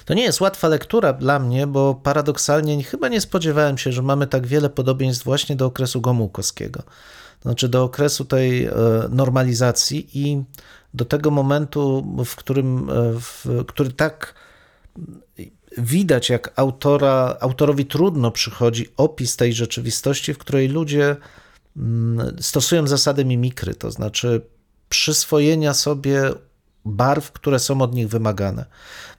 [0.05, 4.27] To nie jest łatwa lektura dla mnie, bo paradoksalnie chyba nie spodziewałem się, że mamy
[4.27, 6.83] tak wiele podobieństw właśnie do okresu gomułkowskiego.
[7.43, 8.73] Znaczy do okresu tej e,
[9.11, 10.43] normalizacji i
[10.95, 14.35] do tego momentu, w którym, e, w, który tak
[15.79, 21.17] widać, jak autora, autorowi trudno przychodzi opis tej rzeczywistości, w której ludzie
[22.41, 24.41] stosują zasady mimikry, to znaczy
[24.89, 26.31] przyswojenia sobie
[26.85, 28.65] barw, które są od nich wymagane.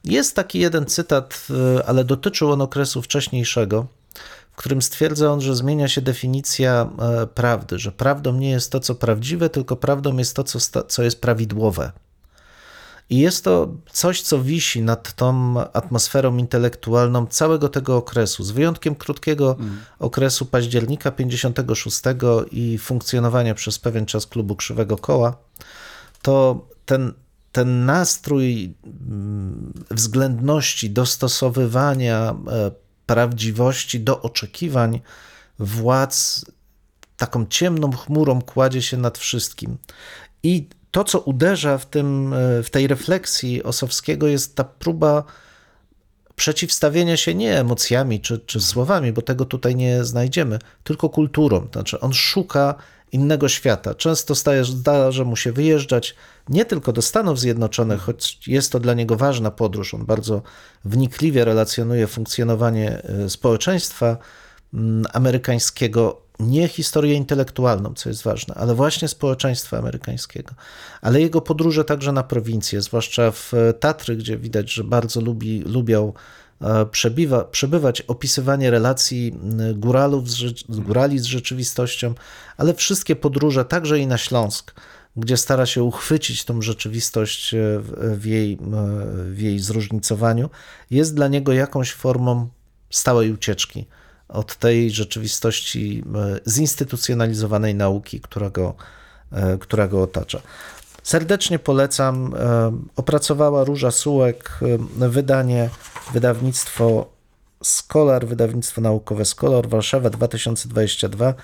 [0.04, 1.46] Jest taki jeden cytat,
[1.78, 3.86] y, ale dotyczył on okresu wcześniejszego,
[4.52, 8.80] w którym stwierdza on, że zmienia się definicja e, prawdy, że prawdą nie jest to,
[8.80, 11.92] co prawdziwe, tylko prawdą jest to, co, co jest prawidłowe.
[13.10, 18.94] I jest to coś, co wisi nad tą atmosferą intelektualną całego tego okresu, z wyjątkiem
[18.94, 19.56] krótkiego
[19.98, 22.02] okresu października 56
[22.50, 25.36] i funkcjonowania przez pewien czas klubu Krzywego Koła,
[26.22, 27.12] to ten,
[27.52, 32.70] ten nastrój mm, względności, dostosowywania e,
[33.06, 35.00] prawdziwości do oczekiwań
[35.58, 36.44] władz
[37.16, 39.76] taką ciemną chmurą kładzie się nad wszystkim.
[40.42, 40.68] I
[40.98, 45.24] to, co uderza w, tym, e, w tej refleksji Osowskiego, jest ta próba
[46.36, 51.68] przeciwstawienia się nie emocjami czy, czy słowami, bo tego tutaj nie znajdziemy, tylko kulturą.
[51.72, 52.74] Znaczy, on szuka
[53.12, 53.94] innego świata.
[53.94, 56.14] Często zdarza mu się wyjeżdżać
[56.48, 59.94] nie tylko do Stanów Zjednoczonych, choć jest to dla niego ważna podróż.
[59.94, 60.42] On bardzo
[60.84, 64.16] wnikliwie relacjonuje funkcjonowanie e, społeczeństwa
[64.74, 70.54] mm, amerykańskiego, nie historię intelektualną, co jest ważne, ale właśnie społeczeństwa amerykańskiego,
[71.00, 76.14] ale jego podróże także na prowincję, zwłaszcza w Tatry, gdzie widać, że bardzo lubi, lubiał
[76.60, 79.34] e, przebywa, przebywać, opisywanie relacji
[79.74, 82.14] góralów z, górali z rzeczywistością,
[82.56, 84.74] ale wszystkie podróże, także i na Śląsk,
[85.16, 87.58] gdzie stara się uchwycić tą rzeczywistość e,
[88.16, 88.58] w jej, e,
[89.24, 90.50] w jej zróżnicowaniu,
[90.90, 92.48] jest dla niego jakąś formą
[92.90, 93.86] stałej ucieczki
[94.28, 98.74] od tej rzeczywistości e, zinstytucjonalizowanej nauki, która go,
[99.60, 100.40] która go otacza.
[101.02, 102.34] Serdecznie polecam.
[102.96, 104.60] Opracowała Róża Sułek
[104.96, 105.70] wydanie,
[106.12, 107.06] wydawnictwo
[107.62, 111.34] Scholar, wydawnictwo naukowe Scholar, Warszawa 2022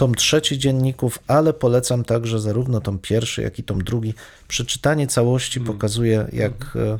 [0.00, 4.14] tom trzeci dzienników, ale polecam także zarówno tom pierwszy, jak i tom drugi.
[4.48, 5.72] Przeczytanie całości mm.
[5.72, 6.98] pokazuje, jak e,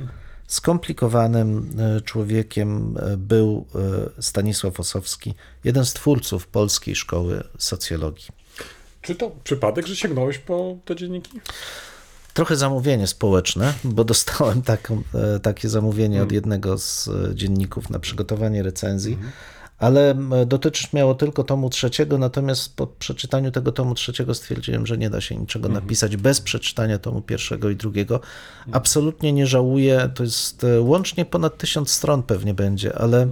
[0.50, 3.66] skomplikowanym e, człowiekiem e, był
[4.20, 5.34] Stanisław Osowski,
[5.64, 8.28] jeden z twórców polskiej szkoły socjologii.
[9.02, 11.40] Czy to przypadek, że sięgnąłeś po te dzienniki?
[12.34, 15.02] Trochę zamówienie społeczne, bo dostałem taką,
[15.42, 16.28] takie zamówienie mm.
[16.28, 19.12] od jednego z dzienników na przygotowanie recenzji.
[19.12, 19.30] Mm
[19.80, 20.14] ale
[20.46, 25.20] dotyczyć miało tylko tomu trzeciego, natomiast po przeczytaniu tego tomu trzeciego stwierdziłem, że nie da
[25.20, 25.84] się niczego mhm.
[25.84, 28.14] napisać bez przeczytania tomu pierwszego i drugiego.
[28.14, 28.76] Mhm.
[28.76, 33.28] Absolutnie nie żałuję, to jest e, łącznie ponad tysiąc stron pewnie będzie, ale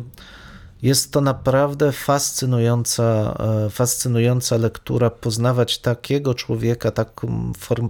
[0.83, 6.91] jest to naprawdę fascynująca, e, fascynująca lektura, poznawać takiego człowieka,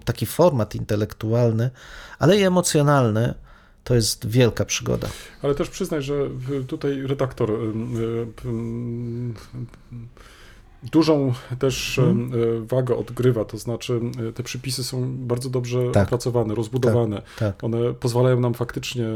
[0.04, 1.70] taki format intelektualny,
[2.18, 3.34] ale i emocjonalny,
[3.88, 5.08] to jest wielka przygoda.
[5.42, 6.14] Ale też przyznaj, że
[6.66, 7.50] tutaj redaktor
[10.82, 12.66] dużą też hmm.
[12.66, 14.00] wagę odgrywa, to znaczy
[14.34, 16.06] te przypisy są bardzo dobrze tak.
[16.06, 17.16] opracowane, rozbudowane.
[17.16, 17.64] Tak, tak.
[17.64, 19.06] One pozwalają nam faktycznie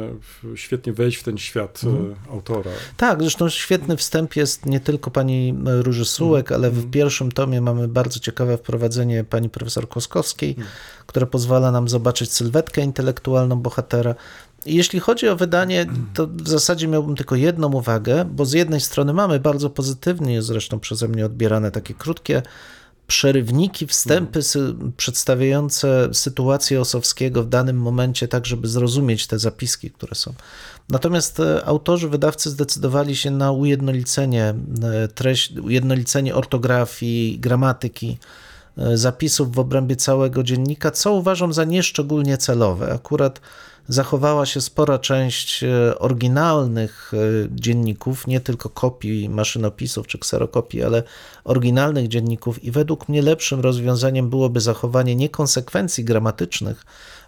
[0.55, 2.15] świetnie wejść w ten świat hmm.
[2.31, 2.71] autora.
[2.97, 6.61] Tak, zresztą świetny wstęp jest nie tylko pani Róży Sułek, hmm.
[6.61, 6.91] ale w mhm.
[6.91, 10.69] pierwszym tomie mamy bardzo ciekawe wprowadzenie pani profesor Koskowskiej, mhm.
[11.07, 14.15] które pozwala nam zobaczyć sylwetkę intelektualną bohatera.
[14.67, 19.13] Jeśli chodzi o wydanie, to w zasadzie miałbym tylko jedną uwagę, bo z jednej strony
[19.13, 22.43] mamy bardzo pozytywnie, zresztą przeze mnie odbierane takie krótkie
[23.07, 30.15] przerywniki, wstępy sy przedstawiające sytuację Osowskiego w danym momencie, tak żeby zrozumieć te zapiski, które
[30.15, 30.35] są.
[30.89, 38.19] Natomiast e, autorzy, wydawcy zdecydowali się na ujednolicenie e, treści, ujednolicenie ortografii, gramatyki,
[38.79, 42.93] e, zapisów w obrębie całego dziennika, co uważam za nieszczególnie celowe.
[42.93, 43.41] Akurat
[43.89, 47.17] zachowała się spora część e, oryginalnych e,
[47.51, 51.03] dzienników, nie tylko kopii maszynopisów czy kserokopii, ale
[51.45, 52.65] oryginalnych dzienników.
[52.65, 56.85] I według mnie lepszym rozwiązaniem byłoby zachowanie niekonsekwencji gramatycznych,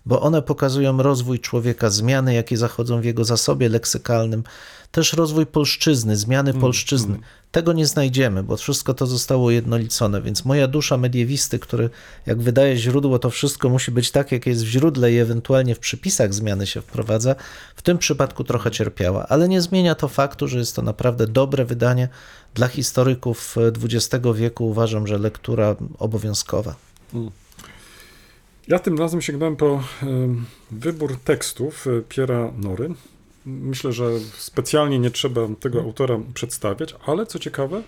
[0.07, 4.45] bo one pokazują rozwój człowieka, zmiany, jakie zachodzą w jego zasobie leksykalnym,
[4.95, 7.15] też rozwój polszczyzny, zmiany mm, polszczyzny.
[7.15, 7.25] Mm.
[7.53, 11.91] Tego nie znajdziemy, bo wszystko to zostało ujednolicone, więc moja dusza mediewisty, który
[12.27, 15.79] jak wydaje źródło, to wszystko musi być tak, jak jest w źródle i ewentualnie w
[15.79, 17.35] przypisach zmiany się wprowadza,
[17.77, 21.65] w tym przypadku trochę cierpiała, ale nie zmienia to faktu, że jest to naprawdę dobre
[21.65, 22.09] wydanie
[22.55, 24.69] dla historyków XX wieku.
[24.69, 26.75] Uważam, że lektura obowiązkowa.
[27.15, 27.31] Mm.
[28.69, 29.83] Ja tym razem sięgnąłem po
[30.71, 32.95] wybór tekstów e, Piera Nory.
[33.47, 35.87] Myślę, że specjalnie nie trzeba tego mhm.
[35.87, 37.83] autora przedstawiać, ale co ciekawe,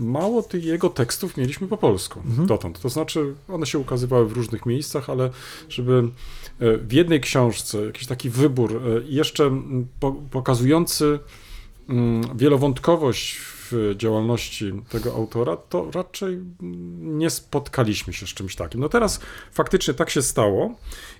[0.00, 2.46] mało tych jego tekstów mieliśmy po polsku mhm.
[2.46, 2.80] dotąd.
[2.80, 5.30] To znaczy, one się ukazywały w różnych miejscach, ale
[5.68, 6.08] żeby
[6.60, 9.62] e, w jednej książce jakiś taki wybór, e, jeszcze
[10.30, 11.18] pokazujący
[12.34, 13.38] wielowątkowość
[13.72, 16.38] w działalności tego autora, to raczej
[17.00, 18.80] nie spotkaliśmy się z czymś takim.
[18.80, 19.20] No teraz
[19.52, 20.74] faktycznie tak się stało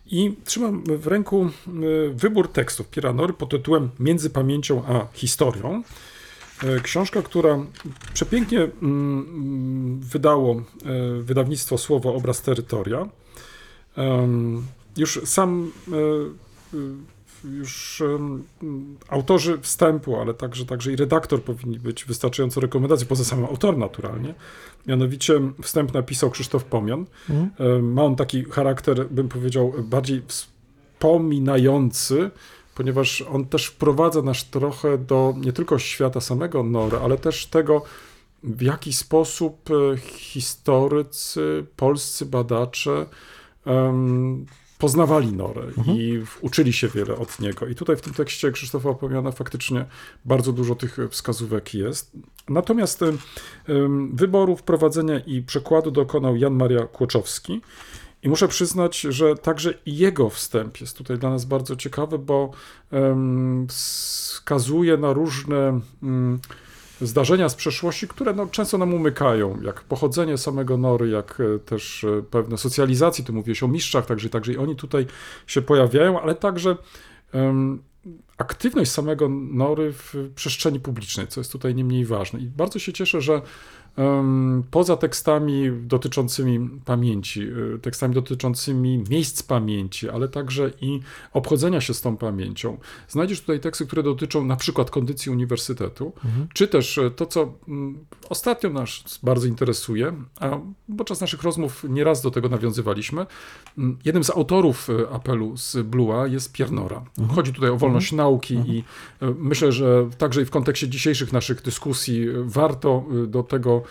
[0.06, 1.70] i trzymam w ręku e,
[2.10, 5.82] wybór tekstów Piranory pod tytułem Między pamięcią a historią.
[6.62, 7.58] E, książka, która
[8.14, 10.62] przepięknie mm, mm, wydało e,
[11.22, 13.08] wydawnictwo Słowo Obraz Terytoria.
[14.96, 15.72] Już sam
[17.44, 18.02] już
[19.08, 24.34] autorzy wstępu, ale także, także i redaktor powinni być wystarczająco rekomendacji, poza samym autorem naturalnie.
[24.86, 27.06] Mianowicie wstęp napisał Krzysztof Pomian.
[27.30, 27.92] Mhm.
[27.92, 32.30] Ma on taki charakter, bym powiedział, bardziej wspominający,
[32.74, 37.82] ponieważ on też wprowadza nas trochę do nie tylko świata samego Nora, ale też tego,
[38.42, 43.06] w jaki sposób e, historycy, polscy badacze
[43.66, 44.46] um,
[44.82, 45.96] poznawali Norę mhm.
[45.96, 47.66] i uczyli się wiele od niego.
[47.66, 49.84] I tutaj w tym tekście Krzysztofa Opomiana faktycznie
[50.24, 52.12] bardzo dużo tych wskazówek jest.
[52.48, 53.04] Natomiast
[54.12, 57.60] wyboru, wprowadzenia i przekładu dokonał Jan Maria Kłoczowski.
[58.22, 62.50] I muszę przyznać, że także jego wstęp jest tutaj dla nas bardzo ciekawy, bo
[63.68, 65.80] wskazuje na różne
[67.02, 72.04] zdarzenia z przeszłości, które no, często nam umykają, jak pochodzenie samego Nory, jak e, też
[72.04, 75.06] e, pewne socjalizacji, tu mówiłeś o mistrzach, także, także i oni tutaj
[75.46, 76.76] się pojawiają, ale także
[77.32, 77.82] em,
[78.38, 82.40] aktywność samego Nory w przestrzeni publicznej, co jest tutaj nie mniej ważne.
[82.40, 83.42] I bardzo się cieszę, że
[84.70, 91.00] poza tekstami dotyczącymi pamięci, y, tekstami dotyczącymi miejsc pamięci, ale także i
[91.32, 92.78] obchodzenia się z tą pamięcią,
[93.08, 96.12] znajdziesz tutaj teksty, które dotyczą na przykład kondycji uniwersytetu,
[96.54, 98.90] czy też y, to, co mm, ostatnio nas
[99.22, 100.58] bardzo interesuje, a
[100.98, 103.26] podczas naszych rozmów nieraz do tego nawiązywaliśmy,
[103.78, 107.04] mm, jednym z autorów y, apelu z Blue'a jest Pierre Nora.
[107.34, 108.84] Chodzi tutaj o wolność nauki i
[109.22, 113.81] y, myślę, że także i w kontekście dzisiejszych naszych dyskusji warto do tego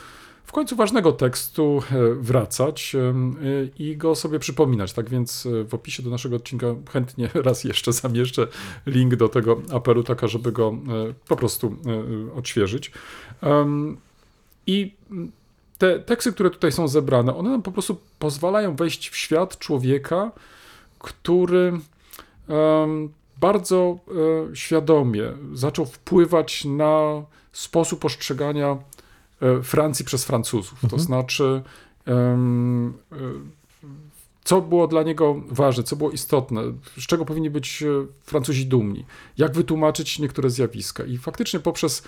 [0.45, 4.93] w końcu ważnego tekstu e, wracać y, i go sobie przypominać.
[4.93, 8.47] Tak więc e, w opisie do naszego odcinka chętnie raz jeszcze zamieszczę
[8.85, 11.75] link do tego apelu, taka, żeby go e, po prostu
[12.31, 12.91] e, odświeżyć.
[14.67, 14.93] I
[15.77, 20.31] te teksty, które tutaj są zebrane, one nam po prostu pozwalają wejść w świat człowieka,
[20.99, 21.79] który
[23.41, 23.97] bardzo
[24.51, 25.23] e, świadomie
[25.53, 28.77] zaczął wpływać na sposób postrzegania e,
[29.63, 30.81] Francji przez Francuzów.
[30.89, 31.61] To znaczy,
[32.07, 32.37] e,
[34.43, 36.61] co było dla niego ważne, co było istotne,
[36.97, 37.87] z czego powinni być e,
[38.23, 39.05] Francuzi dumni,
[39.37, 41.03] jak wytłumaczyć niektóre zjawiska.
[41.03, 42.03] I faktycznie poprzez,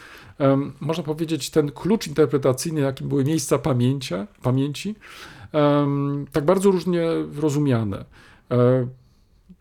[0.79, 4.95] można powiedzieć, ten klucz interpretacyjny, jakim były miejsca pamięcia, pamięci,
[6.31, 8.05] tak bardzo różnie rozumiane,
[8.51, 8.87] e,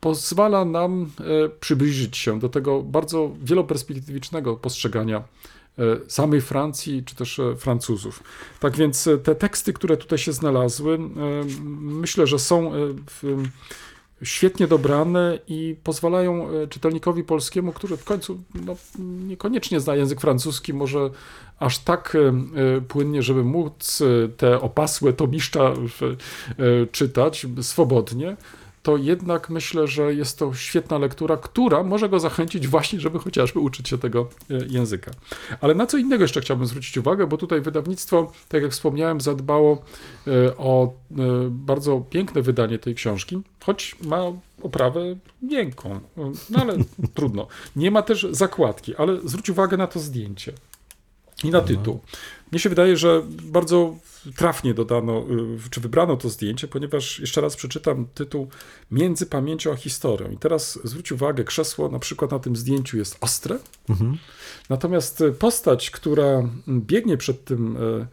[0.00, 5.22] pozwala nam e, przybliżyć się do tego bardzo wieloperspektywicznego postrzegania e,
[6.08, 8.22] samej Francji czy też e, Francuzów.
[8.60, 10.98] Tak więc e, te teksty, które tutaj się znalazły, e,
[11.80, 12.78] myślę, że są e,
[14.22, 20.74] świetnie dobrane i pozwalają e, czytelnikowi polskiemu, który w końcu no, niekoniecznie zna język francuski,
[20.74, 21.10] może
[21.58, 22.18] aż tak e,
[22.76, 25.74] e, płynnie, żeby móc e, te opasłe tomiszcza e,
[26.92, 28.36] czytać swobodnie,
[28.82, 33.58] to jednak myślę, że jest to świetna lektura, która może go zachęcić właśnie, żeby chociażby
[33.60, 35.10] uczyć się tego e, języka.
[35.60, 39.82] Ale na co innego jeszcze chciałbym zwrócić uwagę, bo tutaj wydawnictwo, tak jak wspomniałem, zadbało
[40.26, 41.14] e, o e,
[41.50, 44.22] bardzo piękne wydanie tej książki, choć ma
[44.62, 46.00] oprawę miękką,
[46.50, 46.76] no ale
[47.14, 47.46] trudno.
[47.76, 50.52] Nie ma też zakładki, ale zwróć uwagę na to zdjęcie
[51.44, 52.00] i na tytuł.
[52.52, 53.96] Mnie się wydaje, że bardzo
[54.36, 55.24] trafnie dodano,
[55.66, 58.48] y, czy wybrano to zdjęcie, ponieważ jeszcze raz przeczytam tytuł
[58.90, 60.30] Między pamięcią a historią.
[60.30, 63.58] I teraz zwróć uwagę, krzesło na przykład na tym zdjęciu jest ostre,
[64.68, 68.06] natomiast y, postać, która biegnie przed tym y,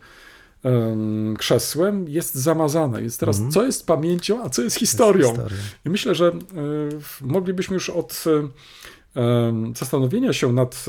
[0.64, 3.00] em, krzesłem jest zamazana.
[3.00, 5.28] Jest teraz, co jest pamięcią, a co jest historią.
[5.28, 5.58] historią.
[5.86, 6.32] I myślę, że
[7.22, 8.24] moglibyśmy już od
[9.76, 10.86] zastanowienia się nad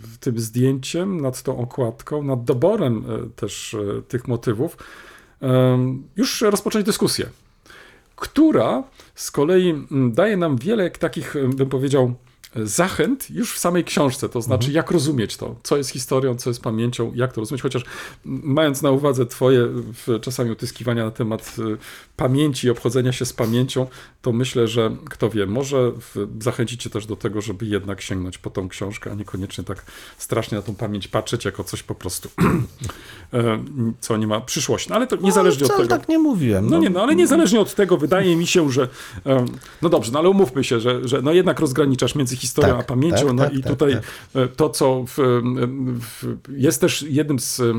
[0.00, 4.76] w tym zdjęciem, nad tą okładką, nad doborem y, też y, tych motywów,
[6.16, 7.26] już rozpocząć dyskusję,
[8.16, 8.82] która
[9.14, 9.74] z kolei
[10.12, 12.14] daje nam wiele takich, bym powiedział,
[12.56, 16.62] zachęt już w samej książce, to znaczy jak rozumieć to, co jest historią, co jest
[16.62, 17.84] pamięcią, jak to rozumieć, chociaż
[18.24, 19.68] mając na uwadze twoje
[20.20, 21.76] czasami utyskiwania na temat y,
[22.16, 23.86] pamięci i obchodzenia się z pamięcią,
[24.22, 25.92] to myślę, że kto wie, może
[26.40, 29.84] zachęcicie też do tego, żeby jednak sięgnąć po tą książkę, a niekoniecznie tak
[30.18, 32.28] strasznie na tą pamięć patrzeć jako coś po prostu,
[33.32, 33.64] e,
[34.00, 34.90] co nie ma przyszłości.
[34.90, 35.88] No, ale to niezależnie no, od tego.
[35.98, 36.70] tak nie mówiłem.
[36.70, 38.88] No nie, no ale niezależnie od tego wydaje mi się, że
[39.82, 42.84] no dobrze, no ale umówmy się, że, że no jednak rozgraniczasz między historią Tak, a
[42.88, 44.02] pamięcią, tak, no tak, i tak, tutaj tak.
[44.44, 47.74] e, to, co w, em, w, jest też jednym z, e,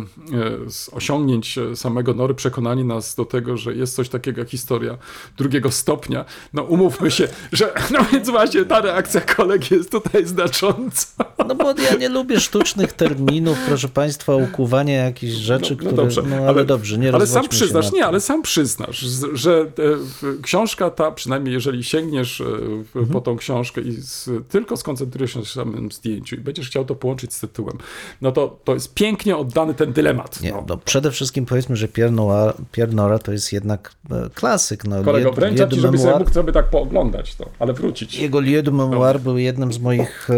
[0.70, 4.98] z osiągnięć e, samego Nory, przekonanie nas do tego, że jest coś takiego jak historia
[5.38, 6.26] drugiego stopnia.
[6.54, 11.08] No umówmy się, że no więc właśnie ta reakcja koleg jest tutaj znacząca.
[11.48, 15.96] No bo ja nie lubię sztucznych terminów, proszę państwa, ukuwania jakichś rzeczy, No, no które...
[16.04, 19.00] dobrze, no ale, dobrze, nie Ale sam przyznasz, nie, ale sam przyznasz,
[19.34, 23.06] że e, książka ta, przynajmniej jeżeli sięgniesz e, w- Mhm.
[23.14, 26.96] po tą książkę i z, tylko skoncentrujesz się na samym zdjęciu i będziesz chciał to
[26.96, 27.78] połączyć z tytułem,
[28.22, 30.42] no to, to jest pięknie oddany ten dylemat.
[30.42, 30.66] Nie, no.
[30.68, 34.86] no, przede wszystkim powiedzmy, że Pierre, Noir, Pierre Nora to jest jednak e, klasyk.
[34.86, 38.20] No, Kolego, Lied- wręczam Lied ci, żebyś sobie mógł sobie tak pooglądać to, ale wrócić.
[38.20, 40.34] Jego Lieu de Memoire był jednym z moich e,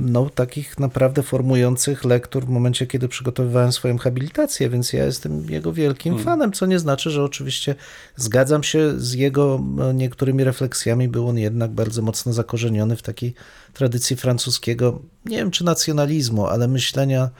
[0.00, 5.72] no, takich naprawdę formujących lektur w momencie, kiedy przygotowywałem swoją habilitację, więc ja jestem jego
[5.72, 6.24] wielkim Hmm.
[6.24, 7.74] fanem, co nie znaczy, że oczywiście
[8.16, 9.60] zgadzam się z jego
[9.90, 11.08] e, niektórymi refleksjami.
[11.08, 13.34] Był on jednak bardzo mocno zakorzeniony w takiej
[13.72, 17.30] tradycji francuskiego, nie wiem czy nacjonalizmu, ale myślenia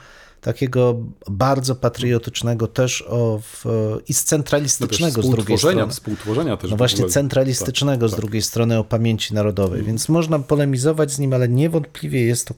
[0.41, 0.95] takiego
[1.29, 3.65] bardzo patriotycznego też o, w,
[4.07, 5.87] i No scentralistycznego z drugiej strony.
[5.87, 6.71] współtworzenia też.
[6.71, 8.19] No właśnie centralistycznego z tak.
[8.19, 12.53] drugiej strony o pamięci narodowej, więc można polemizować z nim, ale niewątpliwie jest to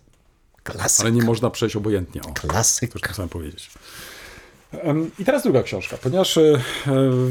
[0.64, 1.02] Klasyk.
[1.02, 2.22] ale nie można przejść obojętnie.
[2.22, 2.94] O, Klasyk.
[2.94, 3.72] to chciałem powiedzieć.
[5.20, 6.62] I teraz druga książka, ponieważ e,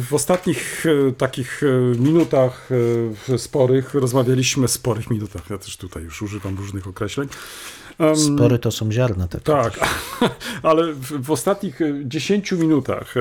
[0.09, 1.67] w ostatnich e, takich e,
[1.99, 2.69] minutach
[3.37, 7.29] sporych rozmawialiśmy, sporych minutach, ja też tutaj już używam różnych określeń.
[8.15, 9.29] Spory to są ziarna.
[9.29, 9.43] Tak.
[9.43, 9.89] tak,
[10.63, 13.15] ale w, ostatnich e, 10 minutach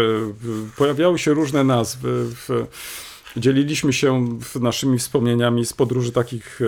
[0.78, 2.26] pojawiały się różne nazwy.
[2.26, 2.67] W,
[3.38, 4.27] dzieliliśmy się
[4.61, 6.65] naszymi wspomnieniami z podróży takich e,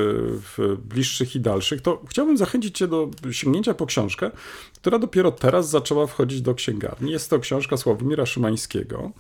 [0.78, 1.82] bliższych i dalszych.
[1.82, 4.32] To chciałbym zachęcić Cię do sięgnięcia po książkę,
[4.76, 7.12] która dopiero teraz zaczęła wchodzić do księgarni.
[7.12, 9.12] Jest to książka Sławomira Szymańskiego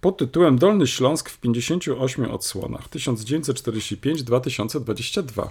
[0.00, 5.48] pod tytułem Dolny Śląsk w 58 odsłonach 1945-2022.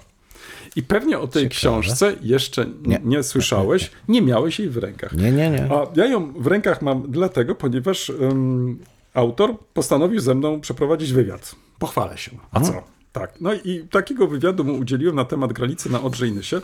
[0.76, 1.56] I pewnie o tej Ciekawe.
[1.82, 3.24] książce jeszcze nie, Nie.
[3.24, 5.14] słyszałeś, nie miałeś jej w rękach.
[5.14, 5.72] Nie, nie, nie.
[5.72, 8.80] A ja ją w rękach mam dlatego, ponieważ ym,
[9.20, 11.56] autor postanowił ze mną przeprowadzić wywiad.
[11.80, 12.32] Pochwalę się.
[12.52, 12.84] A co?
[13.12, 13.34] Tak.
[13.42, 16.62] No i takiego wywiadu mu udzieliłem na temat granicy na Odrze i Nysie,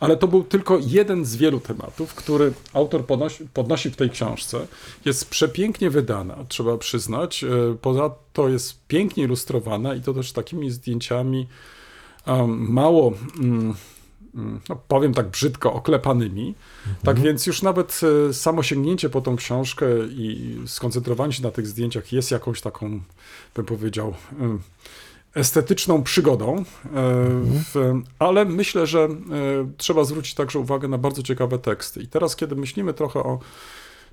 [0.00, 4.66] ale to był tylko jeden z wielu tematów, który autor podnosi, podnosi w tej książce.
[5.04, 7.44] Jest przepięknie wydana, trzeba przyznać.
[7.44, 7.48] E,
[7.82, 11.46] Poza to jest pięknie ilustrowana i to też takimi zdjęciami
[12.26, 13.74] um, mało, mm,
[14.68, 16.54] no powiem tak brzydko, oklepanymi.
[17.02, 21.66] Tak więc już nawet e, samo sięgnięcie po tą książkę i skoncentrowanie się na tych
[21.66, 23.00] zdjęciach jest jakąś taką,
[23.54, 24.60] bym powiedział, em,
[25.34, 26.64] estetyczną przygodą, e,
[27.74, 29.08] w, ale myślę, że e,
[29.76, 32.02] trzeba zwrócić także uwagę na bardzo ciekawe teksty.
[32.02, 33.38] I teraz, kiedy myślimy trochę o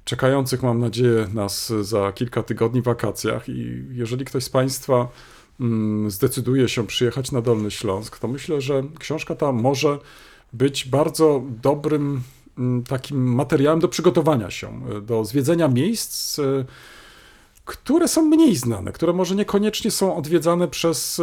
[0.05, 5.07] czekających, mam nadzieję, nas za kilka tygodni wakacjach i jeżeli ktoś z Państwa mm,
[6.07, 9.99] zdecyduje się przyjechać na Dolny Śląsk, to myślę, że książka ta może
[10.53, 12.21] być bardzo dobrym
[12.57, 16.65] mm, takim materiałem do przygotowania się, e, do zwiedzenia miejsc, e,
[17.65, 21.21] które są mniej znane, które może niekoniecznie są odwiedzane przez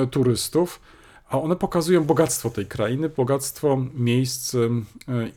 [0.00, 0.80] e, turystów,
[1.28, 4.56] a one pokazują bogactwo tej krainy, bogactwo miejsc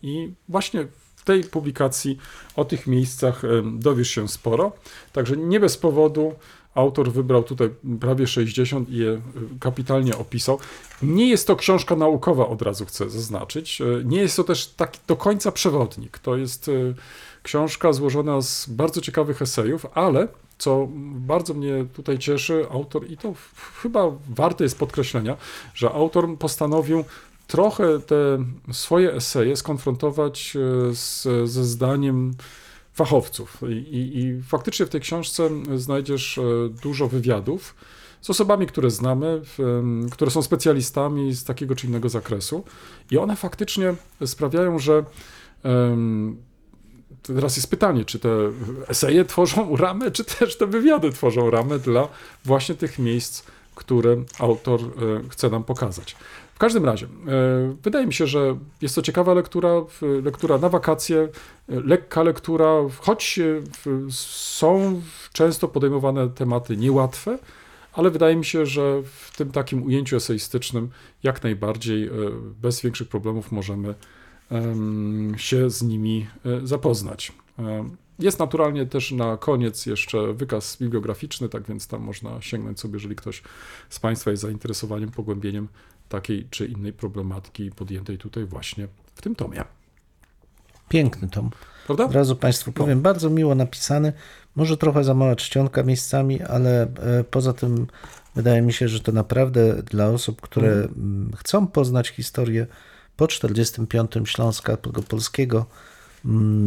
[0.02, 2.18] i właśnie w tej publikacji
[2.56, 4.72] o tych miejscach dowiesz się sporo.
[5.14, 6.34] Także nie bez powodu
[6.78, 7.70] autor wybrał tutaj
[8.00, 9.20] prawie 60 i je e,
[9.60, 10.60] kapitalnie opisał.
[11.02, 13.82] Nie jest to książka naukowa, od razu chcę zaznaczyć.
[13.82, 16.20] E, Nie jest to też taki do końca przewodnik.
[16.20, 16.72] To jest e,
[17.44, 23.34] książka złożona z bardzo ciekawych esejów, ale co bardzo mnie tutaj cieszy, autor, i to
[23.82, 25.38] chyba warte jest podkreślenia,
[25.74, 27.04] że autor postanowił
[27.48, 28.16] trochę te
[28.72, 30.58] swoje eseje skonfrontować
[30.94, 32.34] z, ze zdaniem
[32.98, 33.62] fachowców.
[33.70, 36.42] I, i, I faktycznie w tej książce znajdziesz e,
[36.82, 37.76] dużo wywiadów
[38.22, 39.42] z osobami, które znamy,
[40.12, 42.64] które są specjalistami z takiego czy innego zakresu.
[43.12, 43.96] I one faktycznie
[44.26, 45.04] sprawiają, że
[47.36, 48.30] teraz jest pytanie, czy te
[48.88, 52.08] eseje tworzą ramę, czy też te wywiady tworzą ramę dla
[52.46, 53.44] właśnie tych miejsc,
[53.76, 56.16] które autor e, chce nam pokazać.
[56.58, 57.10] W każdym razie, e,
[57.84, 59.70] wydaje mi się, że jest to ciekawa lektura,
[60.24, 61.30] lektura na wakacje, e,
[61.68, 63.62] lekka lektura, choć e,
[64.10, 65.02] są
[65.34, 67.40] często podejmowane tematy niełatwe,
[67.94, 70.90] ale wydaje mi się, że w tym takim ujęciu eseistycznym
[71.24, 72.10] jak najbardziej
[72.62, 73.96] bez większych problemów możemy
[74.52, 76.28] em, się z nimi
[76.64, 77.32] zapoznać.
[78.20, 83.16] Jest naturalnie też na koniec jeszcze wykaz bibliograficzny, tak więc tam można sięgnąć sobie, jeżeli
[83.16, 83.44] ktoś
[83.90, 85.68] z Państwa jest zainteresowaniem pogłębieniem
[86.10, 89.64] takiej czy innej problematyki podjętej tutaj właśnie w tym tomie.
[90.90, 91.50] Piękny tom.
[91.86, 92.06] Prawda?
[92.06, 94.14] Od razu Państwu powiem, bardzo miło napisany.
[94.56, 97.88] Może trochę za mała czcionka miejscami, ale e, poza tym
[98.36, 102.68] wydaje mi się, że to naprawdę dla osób, które mm, chcą poznać historię
[103.18, 104.78] po 45 Śląska,
[105.08, 105.66] polskiego,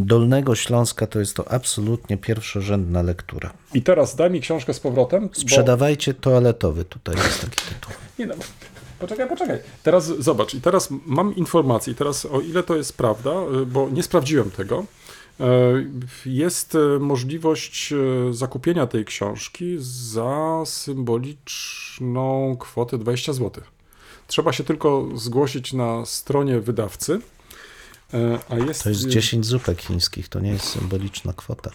[0.04, 3.52] Dolnego Śląska, to jest to absolutnie pierwszorzędna lektura.
[3.74, 5.28] I teraz daj mi książkę z powrotem.
[5.28, 7.92] bo- Sprzedawajcie toaletowy, tutaj jest taki tytuł.
[8.18, 8.34] Nie no,
[9.00, 9.58] poczekaj, poczekaj.
[9.82, 13.30] Teraz zobacz, i teraz mam informację, teraz o ile to jest prawda,
[13.62, 14.84] y, bo nie sprawdziłem tego.
[15.40, 15.44] y,
[16.26, 17.94] Jest y, możliwość
[18.30, 23.64] zakupienia tej książki za symboliczną kwotę 20 zł.
[24.26, 27.20] Trzeba się tylko zgłosić na stronie wydawcy.
[28.48, 31.70] A jest, To jest y, 10 zupek chińskich, to nie jest symboliczna kwota.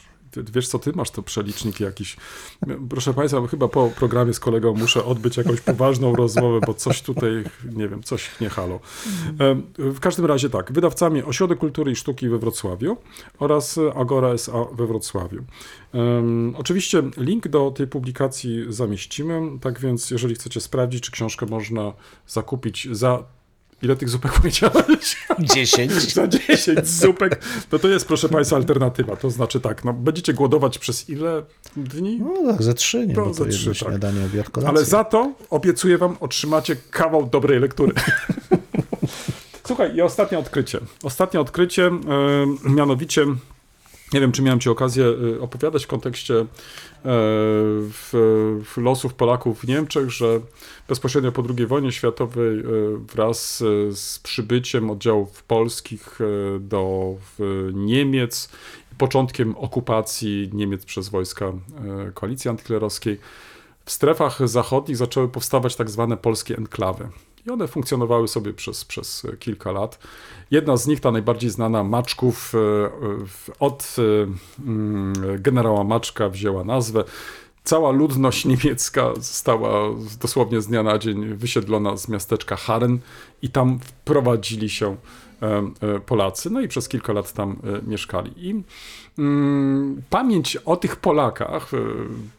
[0.53, 2.17] Wiesz co, ty masz to przelicznik jakiś.
[2.89, 7.43] Proszę Państwa, chyba po programie z kolegą muszę odbyć jakąś poważną rozmowę, bo coś tutaj,
[7.75, 8.79] nie wiem, coś nie halo.
[9.77, 12.97] W każdym razie tak, wydawcami Ośrodek Kultury i Sztuki we Wrocławiu
[13.39, 14.75] oraz Agora S.A.
[14.75, 15.43] we Wrocławiu.
[16.57, 21.93] Oczywiście link do tej publikacji zamieścimy, tak więc jeżeli chcecie sprawdzić, czy książkę można
[22.27, 23.23] zakupić za...
[23.85, 25.17] Ile tych zupek powiedziałeś?
[25.39, 25.91] 10?
[26.13, 29.15] za 10 zupek, to to jest, proszę Państwa, alternatywa.
[29.15, 31.43] To znaczy tak, no, będziecie głodować przez ile
[31.77, 32.19] dni?
[32.19, 33.15] No tak, ze trzy, nie?
[33.15, 33.89] To Bo ze to trzy, jedno tak.
[33.89, 34.69] śniadanie, obiad, kolacja.
[34.69, 37.93] Ale za to obiecuję Wam, otrzymacie kawał dobrej lektury.
[39.67, 40.79] Słuchaj, i ostatnie odkrycie.
[41.03, 43.25] Ostatnie odkrycie, e, mianowicie,
[44.13, 45.05] nie wiem, czy miałem Ci okazję
[45.37, 46.45] e, opowiadać w kontekście
[47.05, 50.39] w, w losów Polaków w Niemczech, że
[50.87, 52.63] bezpośrednio po II wojnie światowej e,
[53.13, 57.15] wraz e, z przybyciem oddziałów polskich e, do
[57.73, 58.49] Niemiec,
[58.97, 61.53] początkiem okupacji Niemiec przez wojska e,
[62.13, 63.19] koalicji antyklerowskiej,
[63.85, 67.09] w strefach zachodnich zaczęły powstawać tak zwane polskie enklawy.
[67.47, 69.99] I one funkcjonowały sobie przez, przez kilka lat.
[70.51, 77.03] Jedna z nich, ta najbardziej znana, Maczków, e, od e, mm, generała Maczka wzięła nazwę.
[77.63, 79.89] Cała ludność niemiecka została
[80.21, 82.99] dosłownie z dnia na dzień wysiedlona z miasteczka Haren
[83.41, 84.95] i tam wprowadzili się
[85.41, 87.55] e, Polacy, no i przez kilka lat tam
[87.87, 88.31] mieszkali.
[88.37, 88.63] I
[90.09, 91.77] pamięć o tych Polakach e,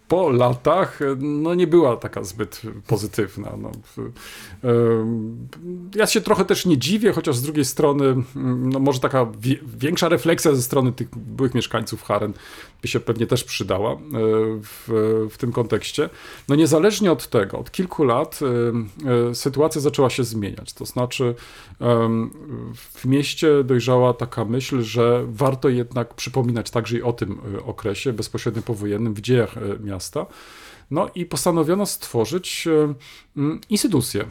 [0.08, 3.52] po latach e, no, nie była taka zbyt pozytywna.
[3.58, 3.70] No,
[4.62, 5.48] em,
[5.94, 9.26] ja się trochę też nie dziwię, chociaż z drugiej strony mm, no, może taka
[9.78, 12.32] większa refleksja ze strony tych byłych mieszkańców Haren
[12.82, 13.98] by się pewnie też przydała e,
[14.62, 14.88] w,
[15.30, 16.10] w tym kontekście.
[16.48, 20.72] No niezależnie od tego, od kilku lat e, e, sytuacja zaczęła się zmieniać.
[20.72, 21.34] To znaczy
[22.74, 28.12] w mieście dojrzała taka myśl, że warto jednak przypominać także i o tym e, okresie
[28.12, 30.26] bezpośrednio powojennym w dziejach e, miasta.
[30.90, 32.94] No i postanowiono stworzyć e,
[33.36, 34.24] mm, instytucję.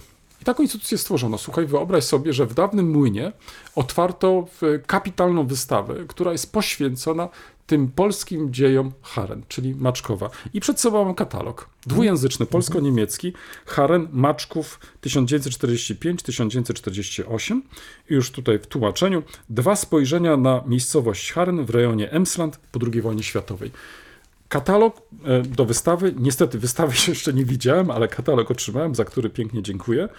[0.46, 1.38] Taką instytucję stworzono.
[1.38, 3.32] Słuchaj, wyobraź sobie, że w dawnym młynie
[3.76, 4.48] otwarto
[4.88, 7.30] kapitalną wystawę, która jest poświęcona
[7.68, 10.30] tym polskim dziejom Haren, czyli Maczkowa.
[10.54, 11.70] I przed sobą mam katalog.
[11.88, 13.34] Dwujęzyczny, polsko-niemiecki.
[13.66, 17.62] Haren, Maczków 1945-1948.
[18.10, 19.24] I już tutaj w tłumaczeniu.
[19.50, 23.72] Dwa spojrzenia na miejscowość Haren w rejonie Emsland po II wojnie światowej.
[24.50, 26.14] Katalog e, do wystawy.
[26.20, 30.10] Niestety wystawy jeszcze nie widziałem, ale katalog otrzymałem, za który pięknie dziękuję.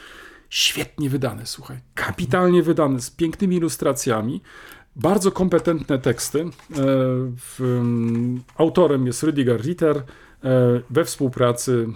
[0.51, 1.79] Świetnie wydany, słuchaj.
[1.95, 4.41] Kapitalnie wydany, z pięknymi ilustracjami.
[4.97, 6.41] Bardzo kompetentne teksty.
[6.41, 6.47] E,
[8.57, 9.97] Autorem jest Rüdiger Ritter.
[9.97, 10.03] e,
[10.91, 11.87] We współpracy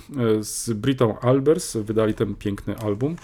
[0.40, 3.16] z Britą Albers wydali ten piękny album.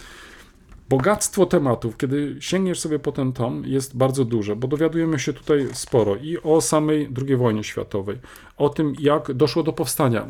[0.89, 5.69] Bogactwo tematów, kiedy sięgniesz sobie po ten tom, jest bardzo duże, bo dowiadujemy się tutaj
[5.73, 8.19] sporo i o samej II wojnie światowej,
[8.57, 10.29] o tym, jak doszło do powstania e,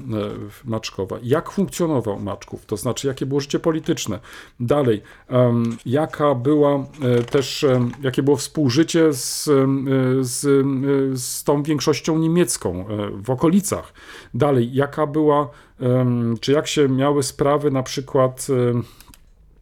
[0.65, 4.21] Maczkowa, jak funkcjonował Maczków, to znaczy, jakie było życie polityczne.
[4.61, 5.03] Dalej,
[5.87, 7.67] jaka była e, też,
[8.03, 9.53] jakie było współżycie z, e,
[10.25, 10.41] z,
[11.21, 12.85] z tą większością niemiecką
[13.23, 13.93] w okolicach.
[14.35, 15.49] Dalej, jaka była,
[16.41, 18.47] czy jak się miały sprawy na przykład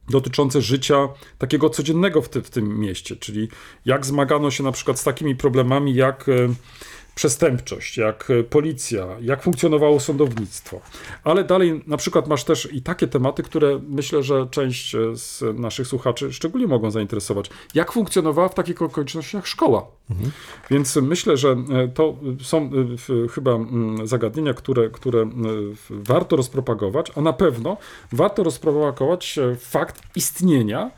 [0.09, 3.49] dotyczące życia takiego codziennego w, ty, w tym mieście, czyli
[3.85, 6.33] jak zmagano się na przykład z takimi problemami jak e,
[7.15, 10.81] przestępczość, jak e, policja, jak funkcjonowało sądownictwo.
[11.25, 15.43] Ale dalej na przykład masz też i takie tematy, które myślę, że część e, z
[15.55, 17.51] naszych słuchaczy szczególnie mogą zainteresować.
[17.75, 19.87] Jak funkcjonowała w takich okolicznościach szkoła?
[20.71, 22.71] Więc myślę, że e, to są
[23.33, 25.31] chyba mm, zagadnienia, które, które
[25.91, 27.77] warto rozpropagować, a na pewno
[28.13, 30.91] warto rozpropagować fakt istnienia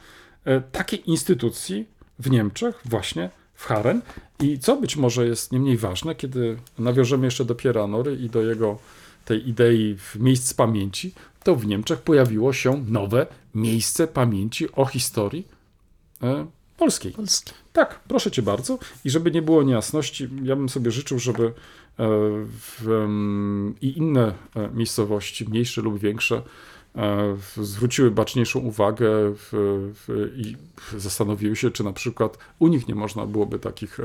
[0.72, 1.86] takiej instytucji
[2.18, 4.02] w Niemczech, właśnie w Haren.
[4.40, 8.30] I co być może jest nie mniej ważne, kiedy nawiążemy jeszcze do Piera Nory i
[8.30, 8.78] do jego
[9.24, 11.14] tej idei w miejsc pamięci,
[11.44, 15.48] to w Niemczech pojawiło się nowe miejsce pamięci o historii
[16.22, 17.12] e, polskiej.
[17.12, 17.52] Polski.
[17.72, 18.78] Tak, proszę cię bardzo.
[19.04, 21.52] I żeby nie było niejasności, ja bym sobie życzył, żeby e,
[22.48, 23.06] w,
[23.80, 26.42] i inne e, miejscowości, mniejsze lub większe,
[27.56, 29.48] zwróciły baczniejszą uwagę w,
[29.94, 30.56] w, i
[30.96, 34.02] zastanowiły się, czy na przykład u nich nie można byłoby takich e,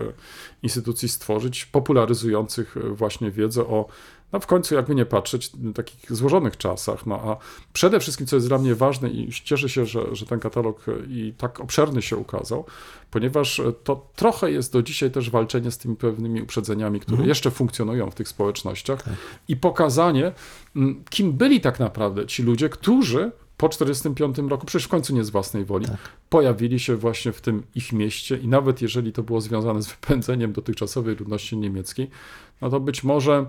[0.64, 3.88] instytucji stworzyć, popularyzujących e, właśnie wiedzę o,
[4.34, 7.06] no w końcu jakby nie patrzeć, takich złożonych czasach.
[7.06, 7.38] No a
[7.74, 10.92] przede wszystkim, co jest dla mnie ważne i cieszę się, że, że ten katalog e,
[11.10, 12.66] i tak obszerny się ukazał,
[13.12, 17.52] ponieważ e, to trochę jest do dzisiaj też walczenie z tymi pewnymi uprzedzeniami, które jeszcze
[17.52, 19.04] funkcjonują w tych społecznościach
[19.48, 20.32] i pokazanie,
[21.10, 25.30] kim byli tak naprawdę ci ludzie, którzy po 1945 roku, przecież w końcu nie z
[25.30, 25.86] własnej woli,
[26.30, 30.54] pojawili się właśnie w tym ich mieście i nawet jeżeli to było związane z wypędzeniem
[30.54, 32.10] dotychczasowej ludności niemieckiej,
[32.62, 33.46] no to być może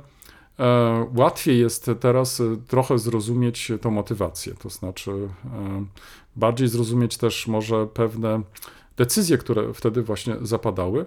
[1.14, 5.84] łatwiej jest teraz e, trochę zrozumieć tą motywację, to znaczy e,
[6.36, 8.42] bardziej zrozumieć też może pewne
[8.96, 11.06] decyzje, które wtedy właśnie zapadały,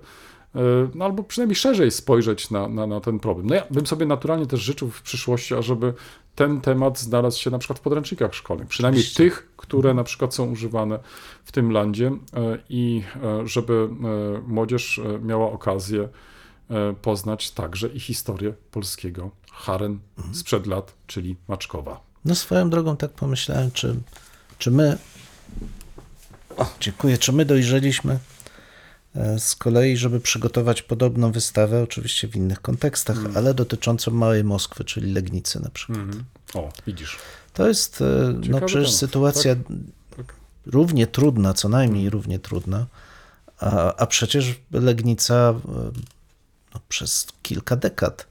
[0.56, 0.60] e,
[0.96, 3.48] no albo przynajmniej szerzej spojrzeć na, na, na ten problem.
[3.48, 5.94] No ja bym sobie naturalnie też życzył w przyszłości, ażeby
[6.36, 9.24] ten temat znalazł się na przykład w podręcznikach szkolnych, przynajmniej Oczywiście.
[9.24, 11.00] tych, które na przykład są używane
[11.46, 16.35] w tym landzie e, i e, żeby e, młodzież e, miała okazję e,
[17.02, 20.00] poznać także i historię polskiego Haren
[20.34, 22.00] sprzed lat, czyli Maczkowa.
[22.26, 23.96] No swoją drogą tak pomyślałem, czy,
[24.58, 24.98] czy my
[26.58, 27.18] O, dziękuję.
[27.18, 28.20] Czy my dojrzeliśmy
[29.16, 33.38] e, z kolei, żeby przygotować podobną wystawę, oczywiście w innych kontekstach, Mm.
[33.38, 36.00] ale dotyczącą Małej Moskwy, czyli Legnicy na przykład.
[36.00, 36.24] Mhm.
[36.54, 37.18] O, widzisz.
[37.54, 38.06] To jest e,
[38.50, 39.56] no, przecież temat, sytuacja
[40.18, 40.34] Tak.
[40.66, 42.86] równie trudna, co najmniej równie trudna,
[43.60, 45.56] a, a przecież Legnica e,
[46.76, 48.28] no, przez kilka dekad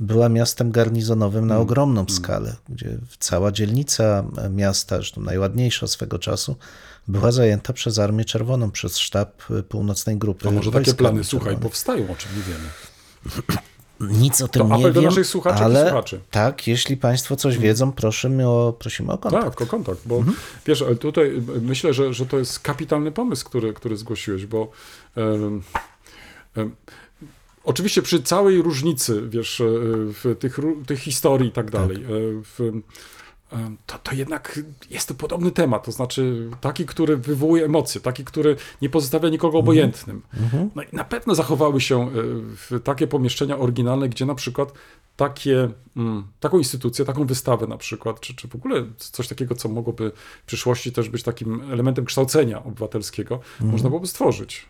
[0.00, 6.56] była miastem garnizonowym na ogromną skalę, gdzie cała dzielnica miasta, zresztą najładniejsza swego czasu,
[7.08, 10.44] była zajęta przez Armię Czerwoną, przez sztab Północnej Grupy.
[10.44, 12.68] To może takie plany, słuchaj, powstają, o czym nie wiemy.
[14.22, 16.20] Nic o tym To nie apel do wiem, naszych słuchaczek i ale słuchaczy.
[16.30, 19.44] tak, jeśli Państwo coś wiedzą, prosimy o, prosimy o kontakt.
[19.44, 20.36] Tak, o kontakt, bo Mhm.
[20.66, 24.70] wiesz, ale tutaj myślę, że, że to jest kapitalny pomysł, który, który zgłosiłeś, bo
[25.16, 25.62] em,
[26.56, 26.76] em,
[27.64, 29.64] oczywiście przy całej różnicy, wiesz, e,
[30.06, 32.08] w tych, tych historii i tak dalej, e,
[32.44, 32.60] w,
[33.52, 38.24] em, to, to jednak jest to podobny temat, to znaczy taki, który wywołuje emocje, taki,
[38.24, 39.64] który nie pozostawia nikogo Mhm.
[39.64, 40.22] obojętnym.
[40.74, 42.10] No i na pewno zachowały się
[42.72, 44.72] e, takie pomieszczenia oryginalne, gdzie na przykład
[45.16, 49.68] takie, mm, taką instytucję, taką wystawę na przykład, czy, czy w ogóle coś takiego, co
[49.68, 53.70] mogłoby w przyszłości też być takim elementem kształcenia obywatelskiego, Mhm.
[53.72, 54.66] można byłoby stworzyć.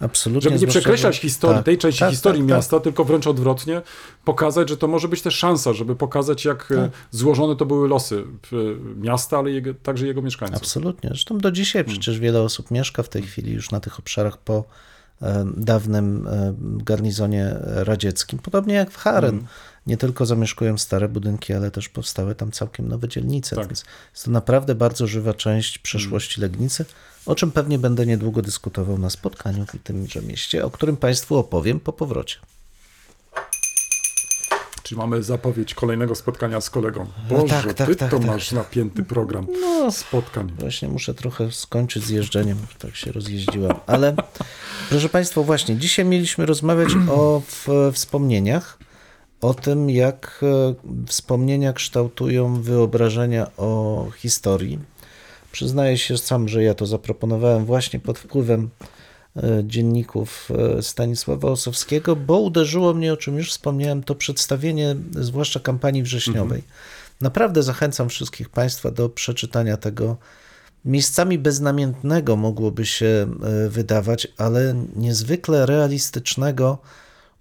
[0.00, 0.50] Absolutnie.
[0.50, 3.82] Żeby nie przekreślać że- historii, tak, tej części tak, historii tak, miasta, tylko wręcz odwrotnie,
[4.24, 8.24] pokazać, że to może być też szansa, żeby pokazać, jak e, złożone to były losy
[8.52, 8.56] e,
[9.00, 10.58] miasta, ale jego, także jego mieszkańców.
[10.58, 11.10] Absolutnie.
[11.10, 12.00] Zresztą do dzisiaj Hmm.
[12.00, 14.64] przecież wiele osób mieszka w tej chwili już na tych obszarach po
[15.56, 18.38] dawnym e, garnizonie radzieckim.
[18.38, 19.30] Podobnie jak w Haren.
[19.30, 19.48] Hmm.
[19.86, 23.56] Nie tylko zamieszkują stare budynki, ale też powstały tam całkiem nowe dzielnice.
[23.56, 23.66] Tak.
[23.66, 26.84] Więc jest to naprawdę bardzo żywa część przeszłości Legnicy,
[27.26, 31.80] o czym pewnie będę niedługo dyskutował na spotkaniu w tymże mieście, o którym Państwu opowiem
[31.80, 32.36] po powrocie.
[34.88, 37.06] Czyli mamy zapowiedź kolejnego spotkania z kolegą.
[37.30, 38.26] Boże, tak, tak, ty tak, to tak.
[38.26, 40.52] masz napięty program No, spotkań.
[40.58, 43.72] Właśnie muszę trochę skończyć z jeżdżeniem, tak się rozjeździłem.
[43.86, 44.14] Ale
[44.90, 48.78] proszę Państwa, właśnie dzisiaj mieliśmy rozmawiać o w, wspomnieniach,
[49.40, 50.74] o tym, jak e,
[51.06, 54.78] wspomnienia kształtują wyobrażenia o historii.
[55.52, 58.70] Przyznaję się sam, że ja to zaproponowałem właśnie pod wpływem
[59.62, 66.02] dzienników e, Stanisława Osowskiego, bo uderzyło mnie, o czym już wspomniałem, to przedstawienie, zwłaszcza kampanii
[66.02, 66.62] wrześniowej.
[67.20, 70.16] Naprawdę zachęcam wszystkich Państwa do przeczytania tego.
[70.84, 76.78] Miejscami beznamiętnego mogłoby się e, wydawać, ale niezwykle realistycznego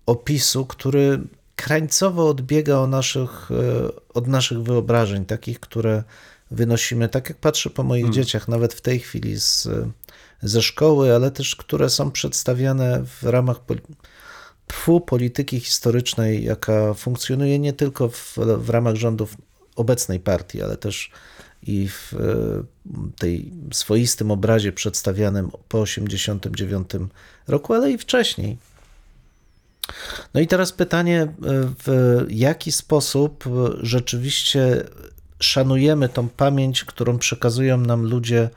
[0.05, 1.19] opisu, który
[1.55, 6.03] krańcowo odbiega o naszych, e, od naszych wyobrażeń, takich, które
[6.51, 9.67] wynosimy, tak jak patrzę po moich dzieciach, nawet w tej chwili z,
[10.41, 13.57] ze szkoły, ale też które są przedstawiane w ramach
[14.67, 19.37] tfu polityki historycznej, jaka funkcjonuje nie tylko w, w ramach rządów
[19.75, 21.11] obecnej partii, ale też
[21.63, 22.17] i w e,
[23.19, 27.11] tej swoistym obrazie przedstawianym po 1989
[27.47, 28.57] roku, ale i wcześniej.
[30.33, 31.27] No i teraz pytanie, e,
[31.85, 33.43] w jaki sposób
[33.81, 34.83] rzeczywiście
[35.39, 38.49] szanujemy tą pamięć, którą przekazują nam ludzie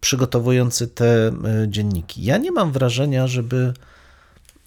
[0.00, 1.32] przygotowujący te e,
[1.68, 2.24] dzienniki.
[2.24, 3.72] Ja nie mam wrażenia, żeby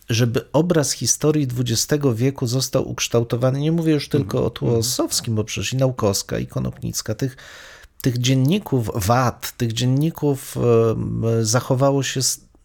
[0.09, 5.73] żeby obraz historii XX wieku został ukształtowany, nie mówię już tylko o Tłosowskim, bo przecież
[5.73, 7.37] i Naukowska, i Konopnicka, tych,
[8.01, 12.19] tych dzienników wad, tych dzienników em, zachowało się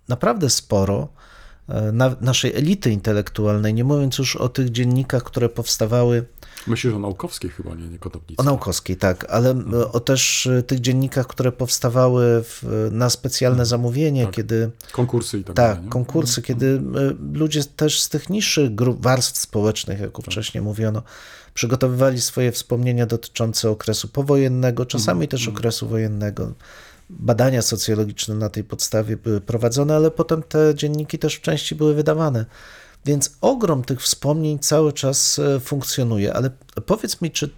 [0.08, 1.02] naprawdę sporo.
[1.02, 1.35] e,
[1.92, 6.24] na, naszej elity intelektualnej, nie mówiąc już o tych dziennikach, które powstawały
[6.66, 8.40] Myślisz o Naukowskiej chyba, nie, nie Kotownicy.
[8.40, 13.66] o Naukowskiej, tak, ale m, o też e, tych dziennikach, które powstawały w, na specjalne
[13.66, 14.34] zamówienie, Tak.
[14.34, 15.84] kiedy Konkursy i tak, tak, dalej.
[15.84, 15.90] nie?
[15.90, 21.02] konkursy, kiedy e, ludzie też z tych niższych grup, warstw społecznych, jak wcześniej mówiono,
[21.54, 26.52] przygotowywali swoje wspomnienia dotyczące okresu powojennego, czasami też okresu wojennego.
[27.10, 31.94] Badania socjologiczne na tej podstawie były prowadzone, ale potem te dzienniki też w części były
[31.94, 32.46] wydawane.
[33.04, 36.50] Więc ogrom tych wspomnień cały czas e, funkcjonuje, ale
[36.86, 37.50] powiedz mi, czy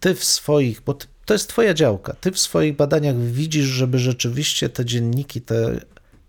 [0.00, 0.94] ty w swoich, bo
[1.24, 5.80] to jest twoja działka, ty w swoich badaniach widzisz, żeby rzeczywiście te dzienniki, te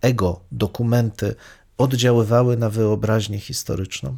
[0.01, 1.35] ego, dokumenty
[1.77, 4.15] oddziaływały na wyobraźnię historyczną?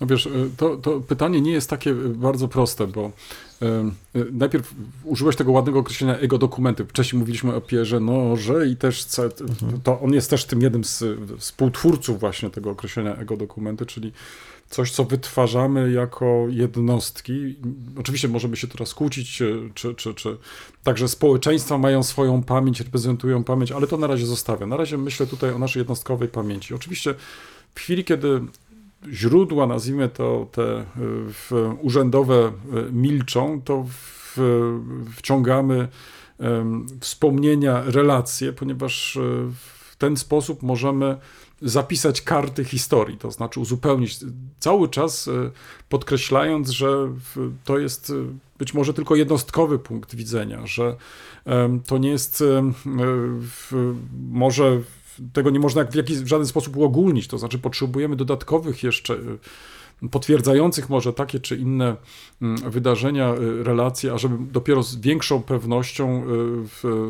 [0.00, 3.12] No wiesz, y, to, to pytanie nie jest takie y, bardzo proste, bo
[4.32, 6.84] najpierw użyłeś tego ładnego określenia ego dokumenty.
[6.84, 9.30] Wcześniej mówiliśmy o Pierze Noże i też ce-
[9.84, 11.04] to on jest też tym jednym z
[11.38, 14.12] współtwórców właśnie tego określenia ego dokumenty, czyli
[14.70, 17.56] coś, co wytwarzamy jako jednostki.
[17.98, 20.36] Oczywiście możemy się teraz kłócić, y, czy, czy, czy
[20.84, 24.68] także społeczeństwa mają swoją pamięć, reprezentują pamięć, ale to na razie zostawiam.
[24.68, 26.74] Na razie myślę tutaj o naszej jednostkowej pamięci.
[26.74, 27.14] Oczywiście
[27.74, 28.40] w chwili, kiedy
[29.06, 30.80] źródła, nazwijmy to te
[31.52, 32.52] y, urzędowe
[32.88, 34.38] y, milczą, to w,
[35.16, 35.88] wciągamy
[36.38, 39.18] em, wspomnienia, relacje, ponieważ
[39.50, 41.16] w ten sposób możemy
[41.62, 44.18] zapisać karty historii, to znaczy uzupełnić,
[44.58, 45.30] cały czas
[45.88, 46.88] podkreślając, że
[47.64, 48.12] to jest
[48.58, 50.96] być może tylko jednostkowy punkt widzenia, że
[51.86, 52.44] to nie jest
[54.30, 54.80] może
[55.32, 60.08] tego nie można w, jakiś, w żaden sposób uogólnić, to znaczy potrzebujemy dodatkowych jeszcze e,
[60.10, 61.96] potwierdzających może takie czy inne
[62.42, 66.24] mm, wydarzenia, y, relacje, ażeby dopiero z większą pewnością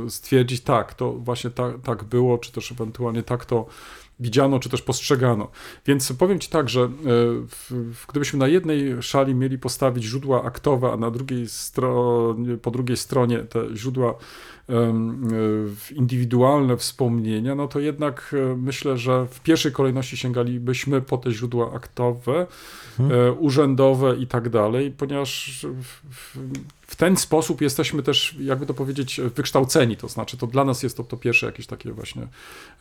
[0.07, 3.67] y, stwierdzić, tak, to właśnie tak, tak było, czy też ewentualnie tak to
[4.21, 5.49] widziano, czy też postrzegano.
[5.87, 6.89] Więc powiem Ci tak, że
[7.49, 12.97] w, gdybyśmy na jednej szali mieli postawić źródła aktowe, a na drugiej stronie, po drugiej
[12.97, 14.75] stronie te źródła y,
[15.95, 21.73] indywidualne wspomnienia, no to jednak y, myślę, że w pierwszej kolejności sięgalibyśmy po te źródła
[21.73, 22.47] aktowe,
[22.99, 25.67] e, urzędowe i tak dalej, ponieważ
[26.89, 30.97] w, ten sposób jesteśmy też, jakby to powiedzieć, wykształceni, to znaczy to dla nas jest
[30.97, 32.29] to, to pierwsze jakieś takie właśnie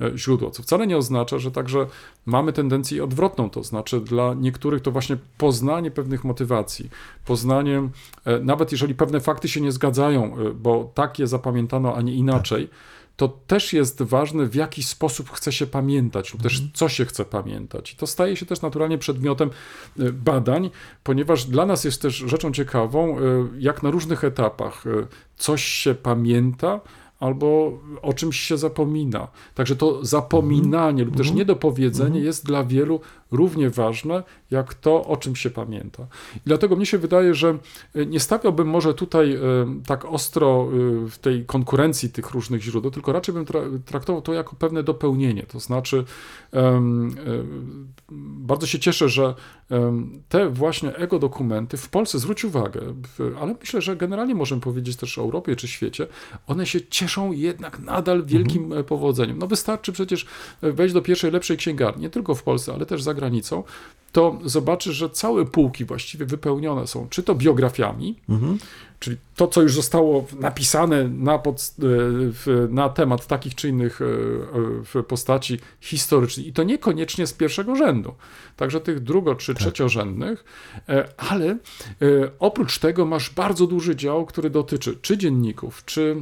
[0.02, 1.88] e, źródło, co wcale nie oznacza, że także
[2.26, 6.90] mamy tendencję odwrotną, to znaczy dla niektórych to właśnie poznanie pewnych motywacji,
[7.26, 7.90] poznanie,
[8.26, 12.14] e, nawet jeżeli pewne fakty się nie zgadzają, e, bo tak je zapamiętano, a nie
[12.14, 12.70] inaczej,
[13.18, 17.26] to też jest ważne, w jaki sposób chce się pamiętać, lub też co się chce
[17.26, 17.94] pamiętać.
[17.94, 19.50] I to staje się też naturalnie przedmiotem
[20.00, 20.70] e, badań,
[21.04, 23.22] ponieważ dla nas jest też rzeczą ciekawą, e,
[23.60, 25.08] jak na różnych etapach e,
[25.38, 26.82] coś się pamięta,
[27.20, 29.28] albo o czymś się zapomina.
[29.56, 33.02] Także to zapominanie lub też niedopowiedzenie jest dla wielu
[33.32, 36.08] równie ważne, jak to, o czym się pamięta.
[36.36, 37.58] I dlatego mnie się wydaje, że
[37.96, 39.40] e, nie stawiałbym może tutaj e,
[39.86, 44.34] tak ostro e, w tej konkurencji tych różnych źródeł, tylko raczej bym tra- traktował to
[44.34, 45.44] jako pewne dopełnienie.
[45.44, 46.04] To znaczy,
[48.10, 49.34] bardzo się cieszę, że
[50.30, 52.82] te właśnie ego dokumenty w Polsce, zwróć uwagę,
[53.42, 56.08] ale myślę, że generalnie możemy powiedzieć też o Europie czy świecie,
[56.48, 59.38] one się cieszą jednak nadal wielkim e, powodzeniem.
[59.38, 60.26] No wystarczy przecież
[60.62, 63.64] wejść do pierwszej lepszej księgarni, nie tylko w Polsce, ale też za granicą,
[64.12, 68.16] to zobaczysz, że całe półki właściwie wypełnione są czy to biografiami,
[69.00, 71.76] czyli to, co już zostało napisane na, pod,
[72.48, 74.00] e, na temat takich czy innych
[74.96, 76.48] e, postaci historycznych.
[76.48, 78.14] I to niekoniecznie z pierwszego rzędu,
[78.56, 80.46] także tych drugo- czy trzeciorzędnych,
[80.90, 81.58] e, ale
[82.40, 86.16] oprócz tego masz bardzo duży dział, który dotyczy czy dzienników, czy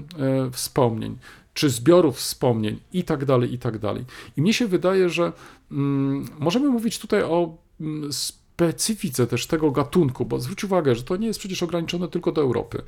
[0.51, 1.17] wspomnień,
[1.53, 4.05] czy zbiorów wspomnień i tak dalej, i tak dalej.
[4.37, 5.31] I mnie się wydaje, że
[5.71, 7.64] mm, możemy mówić tutaj o
[8.11, 12.41] specyfice też tego gatunku, bo zwróć uwagę, że to nie jest przecież ograniczone tylko do
[12.41, 12.81] Europy.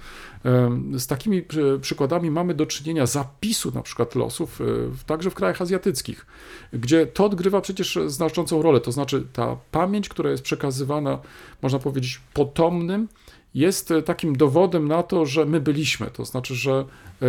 [0.97, 4.59] Z takimi przy- przykładami mamy do czynienia zapisu na przykład losów
[4.91, 6.25] w- także w krajach azjatyckich,
[6.73, 11.19] gdzie to odgrywa przecież znaczącą rolę, to znaczy ta pamięć, która jest przekazywana,
[11.61, 13.07] można powiedzieć, potomnym,
[13.53, 16.85] jest e, takim dowodem na to, że my byliśmy, to znaczy, że e,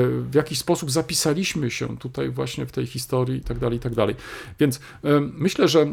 [0.09, 3.95] w jakiś sposób zapisaliśmy się tutaj właśnie w tej historii i tak dalej, i tak
[3.95, 4.15] dalej.
[4.61, 4.81] Więc e,
[5.21, 5.87] myślę, że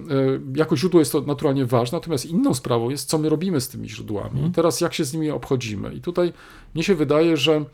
[0.56, 3.90] jako źródło jest to naturalnie ważne, natomiast inną sprawą jest, co my robimy z tymi
[3.90, 5.94] źródłami i teraz jak się z nimi obchodzimy.
[5.94, 6.34] I tutaj
[6.76, 7.66] mnie się wydaje, że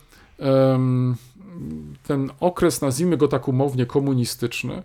[2.04, 4.84] ten okres, nazwijmy go tak umownie, komunistyczny,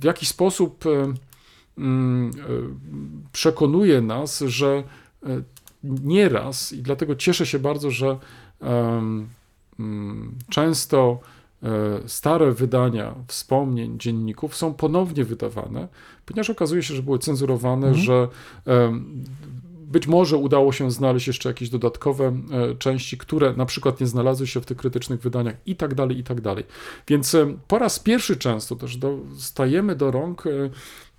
[0.00, 0.84] w jakiś sposób
[1.78, 2.30] mm,
[3.32, 4.82] przekonuje nas, że
[6.04, 8.18] nieraz, i dlatego cieszę się bardzo, że
[8.60, 9.28] mm,
[10.50, 11.18] często
[11.62, 11.68] e,
[12.06, 15.88] stare wydania wspomnień dzienników są ponownie wydawane,
[16.26, 18.28] ponieważ okazuje się, że były cenzurowane, że
[18.66, 19.24] em,
[19.86, 24.46] być może udało się znaleźć jeszcze jakieś dodatkowe e, części, które na przykład nie znalazły
[24.46, 26.64] się w tych krytycznych wydaniach i tak dalej, i tak dalej.
[27.08, 27.36] Więc
[27.68, 30.50] po raz pierwszy często też dostajemy do rąk e,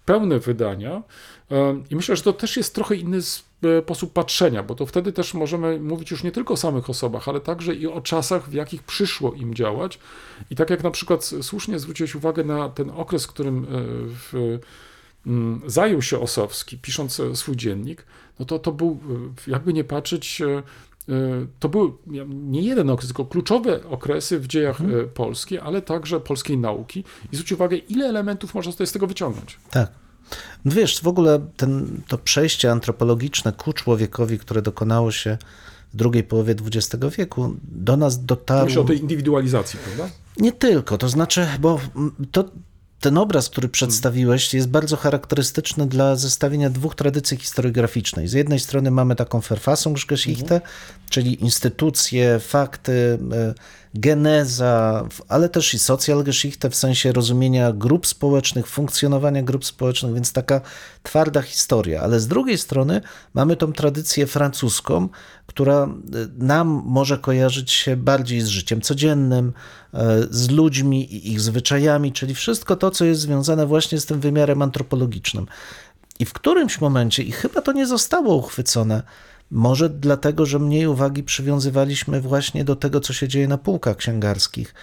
[0.05, 1.03] pełne wydania
[1.89, 3.46] i myślę, że to też jest trochę inny sposób
[4.13, 7.75] patrzenia, bo to wtedy też możemy mówić już nie tylko o samych osobach, ale także
[7.75, 9.99] i o czasach, w jakich przyszło im działać.
[10.49, 13.67] I tak jak na przykład słusznie zwróciłeś uwagę na ten okres, w którym e,
[14.07, 14.59] w,
[15.27, 18.05] mm, zajął się Osowski, pisząc e, swój dziennik,
[18.39, 18.99] no to to był,
[19.47, 20.63] e, jakby nie patrzeć, e, e,
[21.59, 21.97] to był
[22.27, 27.03] nie jeden okres, tylko kluczowe okresy w dziejach e, Polski, ale także polskiej nauki.
[27.31, 29.59] I zwróć uwagę, ile elementów można tutaj z tego wyciągnąć.
[29.69, 30.06] Tak.
[30.65, 35.37] No wiesz, w ogóle ten, to przejście antropologiczne ku człowiekowi, które dokonało się
[35.93, 38.65] w drugiej połowie XX wieku, do nas dotarło.
[38.65, 40.13] Myślę o tej indywidualizacji, prawda?
[40.37, 41.79] Nie tylko, to znaczy, bo
[42.31, 42.45] to,
[42.99, 48.27] ten obraz, który przedstawiłeś, jest bardzo charakterystyczny dla zestawienia dwóch tradycji historiograficznej.
[48.27, 50.61] Z jednej strony mamy taką Verfassungsgeschichte,
[51.09, 53.53] czyli instytucje, fakty, e,
[53.99, 60.61] geneza, ale też i Sozialgeschichte w sensie rozumienia grup społecznych, funkcjonowania grup społecznych, więc taka
[61.03, 62.01] twarda historia.
[62.01, 63.01] Ale z drugiej strony
[63.33, 65.09] mamy tą tradycję francuską,
[65.45, 65.89] która e,
[66.37, 69.53] nam może kojarzyć się bardziej z życiem codziennym,
[69.93, 74.19] e, z ludźmi i ich zwyczajami, czyli wszystko to, co jest związane właśnie z tym
[74.19, 75.45] wymiarem antropologicznym.
[76.19, 79.03] I w którymś momencie, i chyba to nie zostało uchwycone,
[79.51, 84.73] może dlatego, że mniej uwagi przywiązywaliśmy właśnie do tego, co się dzieje na półkach księgarskich.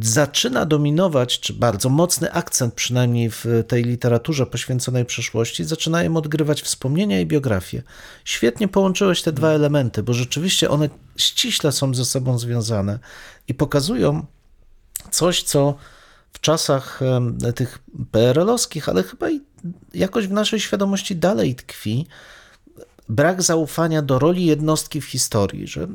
[0.00, 7.20] Zaczyna dominować, czy bardzo mocny akcent, przynajmniej w tej literaturze poświęconej przeszłości, zaczynają odgrywać wspomnienia
[7.20, 7.82] i biografie.
[8.24, 12.98] Świetnie połączyłeś te dwa elementy, bo rzeczywiście one ściśle są ze sobą związane
[13.48, 14.26] i pokazują
[15.10, 15.74] coś, co
[16.32, 17.00] w czasach
[17.54, 17.78] tych
[18.10, 19.40] PRL-owskich, ale chyba i
[19.94, 22.06] jakoś w naszej świadomości dalej tkwi,
[23.08, 25.88] brak zaufania do roli jednostki w historii, że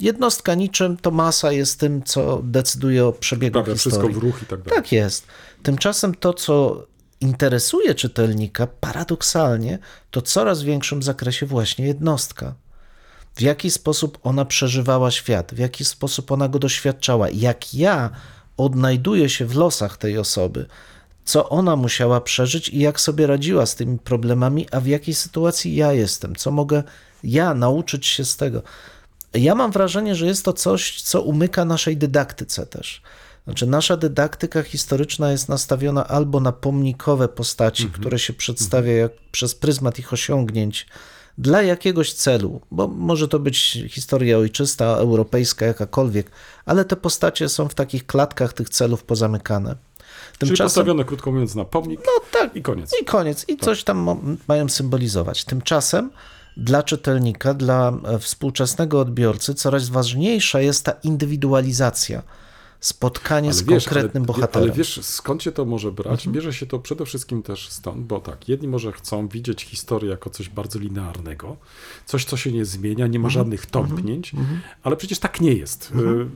[0.00, 3.98] jednostka niczym to masa jest tym, co decyduje o przebiegu Prawda, historii.
[3.98, 4.76] wszystko w ruch i tak dalej.
[4.76, 5.26] Tak jest.
[5.62, 6.86] Tymczasem to, co
[7.20, 9.78] interesuje czytelnika, paradoksalnie,
[10.10, 12.54] to coraz większym zakresie właśnie jednostka.
[13.34, 18.10] W jaki sposób ona przeżywała świat, w jaki sposób ona go doświadczała, jak ja
[18.56, 20.66] odnajduję się w losach tej osoby,
[21.26, 25.76] co ona musiała przeżyć i jak sobie radziła z tymi problemami, a w jakiej sytuacji
[25.76, 26.82] ja jestem, co mogę
[27.24, 28.62] ja nauczyć się z tego.
[29.34, 33.02] Ja mam wrażenie, że jest to coś, co umyka naszej dydaktyce też.
[33.44, 38.00] Znaczy, nasza dydaktyka historyczna jest nastawiona albo na pomnikowe postaci, Mhm.
[38.00, 40.86] które się przedstawia jak, przez pryzmat ich osiągnięć
[41.38, 46.30] dla jakiegoś celu, bo może to być historia ojczysta, europejska, jakakolwiek,
[46.64, 49.76] ale te postacie są w takich klatkach tych celów pozamykane.
[50.38, 52.92] Czyli postawione, krótko mówiąc, na pomnik No tak, i koniec.
[53.02, 53.44] i koniec.
[53.48, 55.44] I coś tam mają symbolizować.
[55.44, 56.10] Tymczasem
[56.56, 62.22] dla czytelnika, dla e, współczesnego odbiorcy coraz ważniejsza jest ta indywidualizacja.
[62.80, 64.68] Spotkanie z konkretnym ale, bohaterem.
[64.68, 66.12] Ale wiesz, skąd się to może brać?
[66.20, 66.32] Mhm.
[66.34, 70.30] Bierze się to przede wszystkim też stąd, bo tak, jedni może chcą widzieć historię jako
[70.30, 71.56] coś bardzo linearnego,
[72.06, 73.30] coś, co się nie zmienia, nie ma Mhm.
[73.30, 74.32] żadnych tąpnięć,
[74.82, 75.90] ale przecież tak nie jest.
[75.90, 76.26] Y,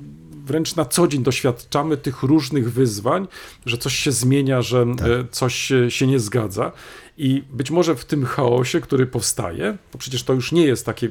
[0.50, 3.28] Wręcz na co dzień doświadczamy tych różnych wyzwań,
[3.66, 5.08] że coś się zmienia, że Tak.
[5.08, 6.72] y, coś się- nie zgadza.
[7.18, 11.08] I być może w tym chaosie, który powstaje, bo przecież to już nie jest takie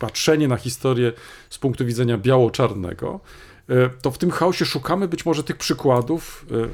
[0.00, 1.12] patrzenie na historię
[1.50, 3.20] z punktu widzenia biało-czarnego,
[3.68, 6.68] e, to w tym chaosie szukamy być może tych przykładów e,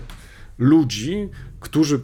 [0.59, 1.29] ludzi,
[1.61, 2.01] którzy,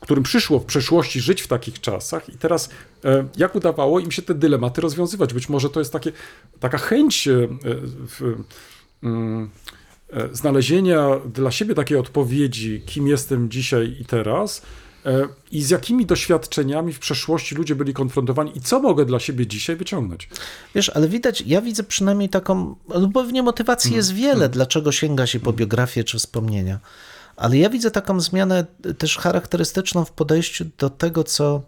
[0.00, 2.70] którym przyszło w przeszłości żyć w takich czasach i teraz
[3.04, 5.34] e, jak udawało im się te dylematy rozwiązywać.
[5.34, 6.12] Być może to jest takie,
[6.60, 7.48] taka chęć e, e,
[10.32, 14.62] znalezienia dla siebie takiej odpowiedzi, kim jestem dzisiaj i teraz,
[15.06, 19.46] e, i z jakimi doświadczeniami w przeszłości ludzie byli konfrontowani i co mogę dla siebie
[19.46, 20.28] dzisiaj wyciągnąć.
[20.74, 25.40] Wiesz, ale widać, ja widzę przynajmniej taką, no pewnie motywacji jest wiele, dlaczego sięga się
[25.40, 26.78] po biografię czy wspomnienia.
[27.36, 28.66] Ale ja widzę taką zmianę
[28.98, 31.62] też charakterystyczną w podejściu do tego, co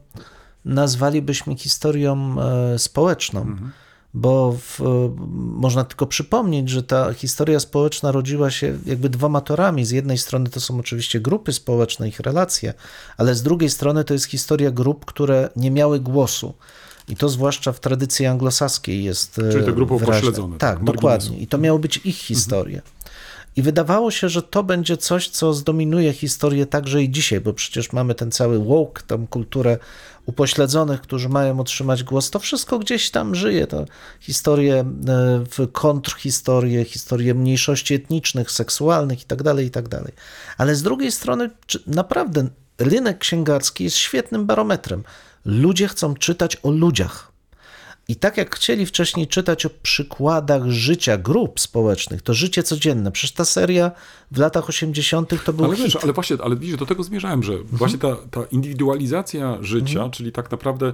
[0.64, 3.56] nazwalibyśmy historią e, społeczną.
[4.14, 4.80] Bo w,
[5.36, 9.84] można tylko przypomnieć, że ta historia społeczna rodziła się jakby dwoma torami.
[9.84, 12.74] Z jednej strony to są oczywiście grupy społeczne, ich relacje,
[13.16, 16.54] ale z drugiej strony to jest historia grup, które nie miały głosu.
[17.08, 19.40] I to zwłaszcza w tradycji anglosaskiej jest.
[19.52, 20.18] Czyli te grupy wyraźne.
[20.18, 20.94] upośledzone, Tak, marginesu.
[20.94, 21.38] dokładnie.
[21.38, 22.82] I to miało być ich historie.
[23.56, 27.92] I wydawało się, że to będzie coś, co zdominuje historię także i dzisiaj, bo przecież
[27.92, 29.78] mamy ten cały woke, tą kulturę
[30.26, 32.30] upośledzonych, którzy mają otrzymać głos.
[32.30, 33.66] To wszystko gdzieś tam żyje.
[33.66, 33.84] To
[34.20, 34.84] historie
[35.60, 40.02] e, kontrhistorie, historie mniejszości etnicznych, seksualnych itd., itd.
[40.58, 41.50] Ale z drugiej strony,
[41.86, 42.48] naprawdę
[42.78, 45.04] rynek księgarski jest świetnym barometrem.
[45.44, 47.31] Ludzie chcą czytać o ludziach.
[48.08, 53.12] I tak jak chcieli wcześniej czytać o przykładach życia grup społecznych, to życie codzienne.
[53.12, 53.90] Przecież ta seria
[54.30, 55.44] w latach 80.
[55.44, 55.84] to był Ale hit.
[55.84, 60.32] wiesz, ale właśnie, ale widzisz, do tego zmierzałem, że właśnie ta, ta indywidualizacja życia, czyli
[60.32, 60.92] tak naprawdę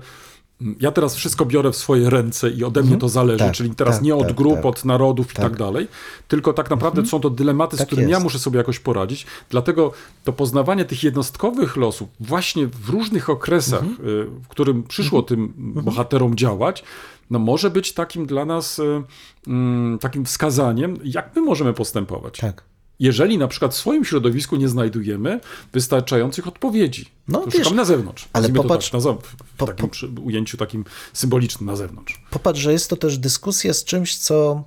[0.80, 3.94] ja teraz wszystko biorę w swoje ręce i ode mnie to zależy, Tak, czyli teraz
[3.94, 4.64] tak, nie od tak, grup, tak.
[4.66, 5.88] od narodów i tak dalej,
[6.28, 8.24] tylko tak naprawdę są to dylematy, z Tak którymi ja jest.
[8.24, 9.26] muszę sobie jakoś poradzić.
[9.50, 9.92] Dlatego
[10.24, 14.08] to poznawanie tych jednostkowych losów właśnie w różnych okresach, Mhm.
[14.08, 16.84] y, w którym przyszło tym bohaterom działać,
[17.30, 19.02] no może być takim dla nas y,
[19.46, 22.62] mm, takim wskazaniem, jak my możemy postępować Tak.
[23.00, 25.40] Jeżeli na przykład w swoim środowisku nie znajdujemy
[25.72, 28.28] wystarczających odpowiedzi, No to wiesz, na zewnątrz.
[28.32, 32.24] ale popatrz- tak, na w po- takim po- ujęciu takim symbolicznym na zewnątrz.
[32.30, 34.64] Popatrz, że jest to też dyskusja z czymś, co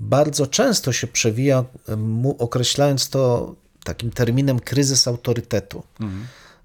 [0.00, 1.64] bardzo często się przewija,
[1.96, 3.54] mu określając to
[3.84, 5.82] takim terminem kryzys autorytetu.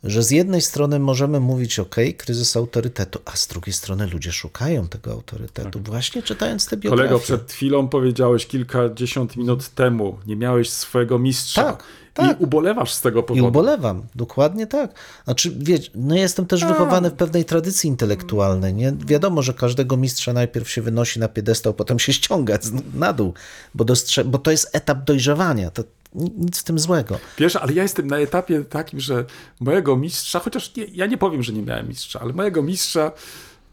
[0.04, 4.88] Że z jednej strony możemy mówić, ok, kryzys autorytetu, a z drugiej strony ludzie szukają
[4.88, 7.10] tego autorytetu, właśnie czytając te biografie.
[7.10, 11.64] Kolego, przed chwilą powiedziałeś kilkadziesiąt minut temu, nie miałeś swojego mistrza.
[11.64, 11.84] Tak,
[12.14, 12.40] tak.
[12.40, 13.48] I ubolewasz z tego I powodu.
[13.48, 14.94] ubolewam, dokładnie tak.
[15.26, 18.74] Znaczy, wiesz, no jestem też wychowany w pewnej tradycji intelektualnej.
[18.74, 18.94] Nie?
[19.06, 22.60] Wiadomo, że każdego mistrza najpierw się wynosi na piedestał, potem się ściąga
[22.94, 23.34] na dół,
[23.76, 25.72] bo, dostrze- bo to jest etap dojrzewania.
[25.72, 25.84] To
[26.16, 27.20] nic w tym złego.
[27.38, 29.26] Wiesz, ale ja jestem na etapie takim, że
[29.60, 33.12] mojego mistrza, chociaż nie, ja nie powiem, że nie miałem mistrza, ale mojego mistrza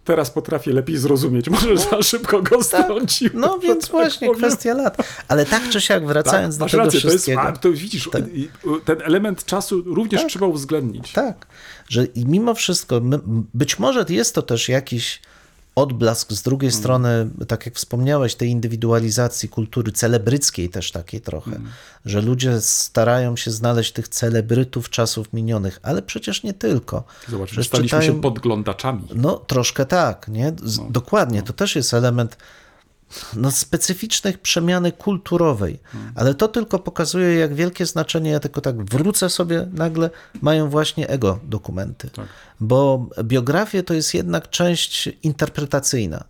[0.05, 1.49] teraz potrafię lepiej zrozumieć.
[1.49, 3.31] Może za szybko go strącił.
[3.35, 4.43] No więc tak właśnie powiem.
[4.43, 4.97] kwestia lat.
[5.29, 7.53] Ale tak czy siak, wracając Tak, do tego rację, to jest, wszystkiego.
[7.61, 8.49] to widzisz, i-
[8.85, 11.13] ten element czasu również trzeba uwzględnić.
[11.13, 11.47] Tak,
[11.89, 13.19] że i mimo wszystko, my,
[13.55, 15.21] być może jest to też jakiś
[15.77, 16.81] odblask z drugiej Mm.
[16.81, 21.69] strony, tak jak wspomniałeś, tej indywidualizacji kultury celebryckiej też takiej trochę, Mm.
[22.05, 27.05] że ludzie starają się znaleźć tych celebrytów czasów minionych, ale przecież nie tylko.
[27.29, 29.09] Zobacz, Że staliśmy czytają- się podglądaczami.
[29.15, 30.53] No, troszkę tak, nie?
[30.65, 32.37] Z, Dokładnie, to też jest element
[33.37, 35.79] no, specyficznej przemiany kulturowej,
[36.15, 40.11] ale to tylko pokazuje, jak wielkie znaczenie, ja tylko tak wrócę sobie nagle,
[40.43, 42.11] mają właśnie ego dokumenty.
[42.61, 46.25] Bo biografie to jest jednak część interpretacyjna.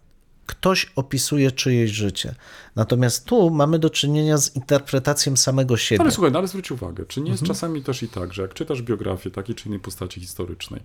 [0.46, 2.34] Ktoś opisuje czyjeś życie.
[2.76, 6.00] Natomiast tu mamy do czynienia z interpretacją samego siebie.
[6.00, 7.54] Ale słuchaj, no ale zwróć uwagę, czy nie jest Mhm.
[7.56, 10.80] czasami też i tak, że jak czytasz biografię takiej czy innej postaci historycznej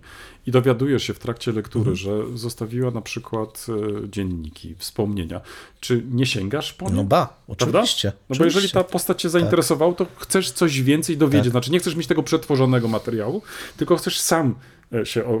[0.46, 1.96] i dowiadujesz się w trakcie lektury, Mhm.
[1.96, 3.66] że zostawiła na przykład
[4.04, 5.40] e, dzienniki, wspomnienia,
[5.80, 6.94] czy nie sięgasz po nie?
[6.96, 7.78] No ba, Prawda?
[7.78, 8.08] oczywiście.
[8.08, 8.74] No bo jeżeli oczywiście.
[8.74, 8.86] Tak.
[8.86, 11.50] ta postać cię zainteresowała, to chcesz coś więcej dowiedzieć.
[11.50, 13.42] Znaczy nie chcesz mieć tego przetworzonego materiału,
[13.76, 14.54] tylko chcesz sam
[15.04, 15.40] się o,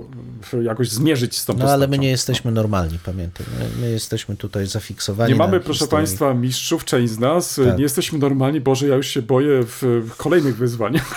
[0.62, 1.72] jakoś zmierzyć z tą No postacią.
[1.74, 3.46] ale my nie jesteśmy normalni, pamiętaj.
[3.58, 5.32] My, my jesteśmy tutaj zafiksowani.
[5.32, 6.06] Nie mamy, proszę historii.
[6.06, 7.60] Państwa, mistrzów, część z nas.
[7.66, 7.76] Tak.
[7.76, 8.60] Nie jesteśmy normalni.
[8.60, 9.82] Boże, ja już się boję w,
[10.12, 11.14] w kolejnych wyzwaniach.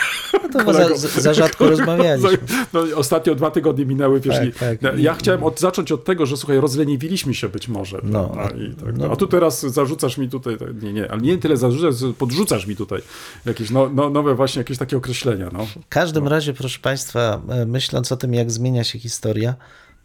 [0.54, 2.38] To bo za, za- za rzadko rozmawialiśmy.
[2.74, 4.82] No, ostatnio dwa tygodnie minęły, wiesz, Tak, i, tak.
[4.82, 8.00] no, ja chciałem od, zacząć od tego, że słuchaj, rozleniwiliśmy się być może.
[8.04, 9.12] No, No, i tak, no.
[9.12, 13.02] A tu teraz zarzucasz mi tutaj, nie, nie, ale nie tyle zarzucasz, podrzucasz mi tutaj
[13.46, 15.50] jakieś no, no, nowe właśnie jakieś takie określenia.
[15.54, 15.66] No.
[15.66, 19.56] W każdym razie, proszę Państwa, e, myśląc o tym, jak zmienia się historia,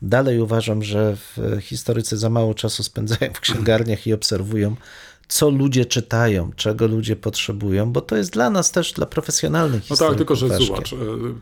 [0.03, 1.17] dalej uważam, że
[1.61, 4.77] historycy za mało czasu spędzają w księgarniach i obserwują,
[5.31, 9.97] co ludzie czytają, czego ludzie potrzebują, bo to jest dla nas też, dla profesjonalnych No
[9.97, 10.67] tak, tylko że ważkie.
[10.67, 10.97] zobacz, e,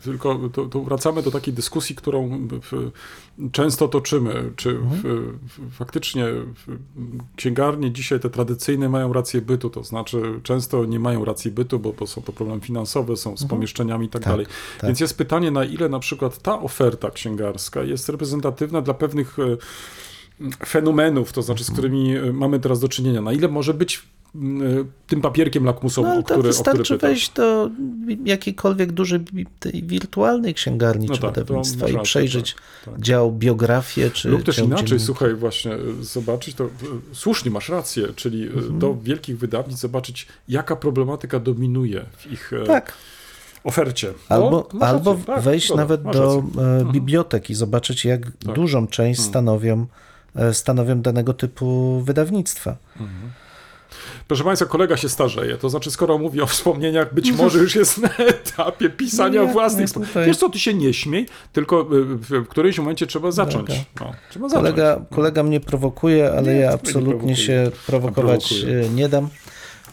[0.05, 2.91] tylko to, to wracamy do takiej dyskusji, którą w,
[3.53, 6.25] często toczymy, czy w, w, faktycznie
[7.37, 11.93] księgarnie dzisiaj te tradycyjne mają rację bytu, to znaczy często nie mają racji bytu, bo,
[11.93, 14.47] bo są to problemy finansowe, są z pomieszczeniami i tak, Tak, dalej.
[14.81, 14.87] tak.
[14.89, 19.43] Więc jest pytanie, na ile na przykład ta oferta księgarska jest reprezentatywna dla pewnych e,
[20.67, 24.03] fenomenów, to znaczy z którymi e, mamy teraz do czynienia, na ile może być
[24.35, 27.11] m, e, tym papierkiem lakmusowym, No, o to który, o który wystarczy pytasz.
[27.11, 27.71] wejść do
[28.25, 29.21] jakiejkolwiek dużej
[29.61, 33.03] tej wirtualnej księgarni No czy tak, wydawnictwa i przejrzeć tak, tak.
[33.03, 35.07] dział biografię czy Lub też inaczej, dziennika.
[35.07, 36.69] słuchaj, właśnie y, zobaczyć to,
[37.13, 38.79] słusznie masz rację, czyli Mhm.
[38.79, 42.93] do wielkich wydawnictw zobaczyć, jaka problematyka dominuje w ich e, Tak,
[43.65, 44.09] ofercie.
[44.31, 46.35] No, Albo, masz albo rację, tak, wejść nawet do.
[46.35, 46.89] Mhm.
[46.89, 48.55] e, biblioteki, zobaczyć, jak Tak.
[48.55, 50.08] dużą część stanowią, e,
[50.53, 52.77] stanowią danego typu wydawnictwa.
[54.29, 57.99] Proszę Państwa, kolega się starzeje, to znaczy skoro mówi o wspomnieniach, być może już jest
[57.99, 60.27] na etapie pisania No nie, własnych nie, wspomnień.
[60.27, 63.69] Wiesz co, ty się nie śmiej, tylko y, w, którymś momencie trzeba zacząć.
[64.01, 64.65] No, trzeba zacząć.
[64.65, 69.29] Kolega, kolega mnie prowokuje, ale Nie, ja absolutnie się prowokować e, nie dam.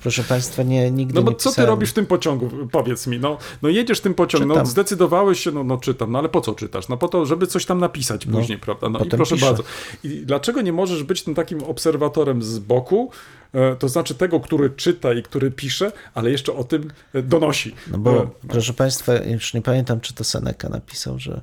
[0.06, 2.50] Proszę Państwa, nie, nigdy No bo nie co ty robisz w tym pociągu?
[2.72, 3.20] Powiedz mi.
[3.20, 6.56] No, no jedziesz tym pociągiem, no zdecydowałeś się, no, no czytam, no ale po co
[6.56, 6.88] czytasz?
[6.90, 8.90] No po to, żeby coś tam napisać później, prawda?
[8.90, 9.46] No i proszę piszę.
[9.46, 9.64] bardzo.
[10.04, 13.12] I dlaczego nie możesz być tym takim obserwatorem z boku,
[13.54, 17.76] e, to znaczy tego, który czyta i który pisze, ale jeszcze o tym e, donosi?
[17.92, 21.42] No bo, E, proszę Państwa, już nie pamiętam, czy to Seneca napisał, że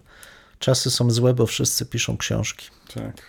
[0.58, 2.66] czasy są złe, bo wszyscy piszą książki.
[2.94, 3.22] Tak.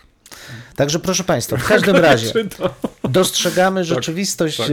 [0.75, 2.33] Także proszę Państwa, w każdym razie
[3.09, 4.69] dostrzegamy rzeczywistość tak.
[4.69, 4.71] e,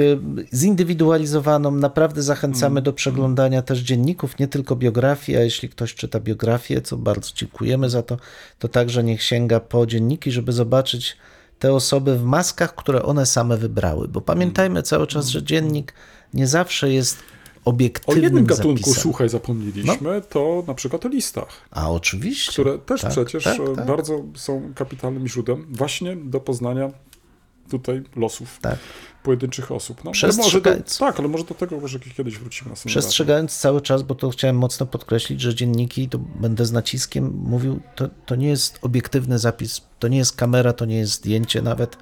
[0.57, 1.71] zindywidualizowaną.
[1.71, 2.85] Naprawdę zachęcamy Mm.
[2.85, 7.91] do przeglądania też dzienników, nie tylko biografii, a jeśli ktoś czyta biografię, co bardzo dziękujemy
[7.91, 8.17] za to,
[8.59, 11.17] to także niech sięga po dzienniki, żeby zobaczyć
[11.59, 14.09] te osoby w maskach, które one same wybrały.
[14.09, 15.95] Bo pamiętajmy cały czas, że dziennik
[16.35, 17.19] nie zawsze jest
[17.65, 19.03] O obiektywnym jednym gatunku, zapisem.
[19.03, 22.53] słuchaj, zapomnieliśmy, to na przykład o listach, A oczywiście.
[22.53, 23.87] które też Tak, przecież tak, e, tak.
[23.87, 26.91] bardzo są kapitalnym źródłem właśnie do poznania
[27.71, 28.79] tutaj losów Tak.
[29.23, 30.05] pojedynczych osób.
[30.05, 30.99] No, Przestrzegając.
[30.99, 32.71] do, tak, ale może do tego może kiedyś wrócimy.
[32.87, 37.81] Przestrzegając cały czas, bo to chciałem mocno podkreślić, że dzienniki, to będę z naciskiem mówił,
[37.97, 41.97] to, to nie jest obiektywny zapis, to nie jest kamera, to nie jest zdjęcie nawet,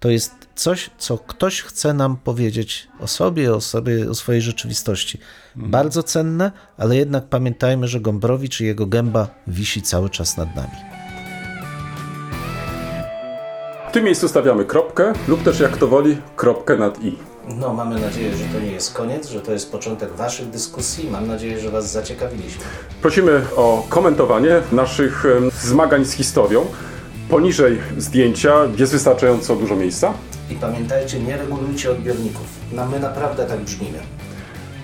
[0.00, 5.18] To jest coś, co ktoś chce nam powiedzieć o sobie, o sobie, o swojej rzeczywistości.
[5.56, 10.68] Bardzo cenne, ale jednak pamiętajmy, że Gombrowicz i jego gęba wisi cały czas nad nami.
[13.88, 17.18] W tym miejscu stawiamy kropkę lub też jak to woli kropkę nad i.
[17.48, 21.10] No, mamy nadzieję, że to nie jest koniec, że to jest początek Waszych dyskusji.
[21.10, 22.64] Mam nadzieję, że Was zaciekawiliśmy.
[23.02, 25.24] Prosimy o komentowanie naszych
[25.62, 26.66] zmagań z historią.
[27.28, 30.12] Poniżej zdjęcia jest wystarczająco dużo miejsca.
[30.50, 32.46] I pamiętajcie, nie regulujcie odbiorników.
[32.72, 33.98] No, my naprawdę tak brzmimy.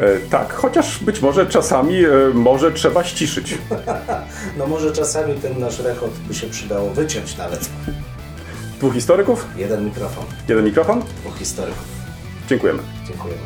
[0.01, 3.55] E, tak, chociaż być może czasami e, może trzeba ściszyć.
[4.59, 7.71] No może czasami ten nasz rechot by się przydało wyciąć nawet.
[8.79, 11.03] Dwóch historyków, Jeden mikrofon, jeden mikrofon.
[11.21, 11.85] dwóch historyków.
[12.49, 12.83] Dziękujemy.
[13.09, 13.41] Dziękujemy.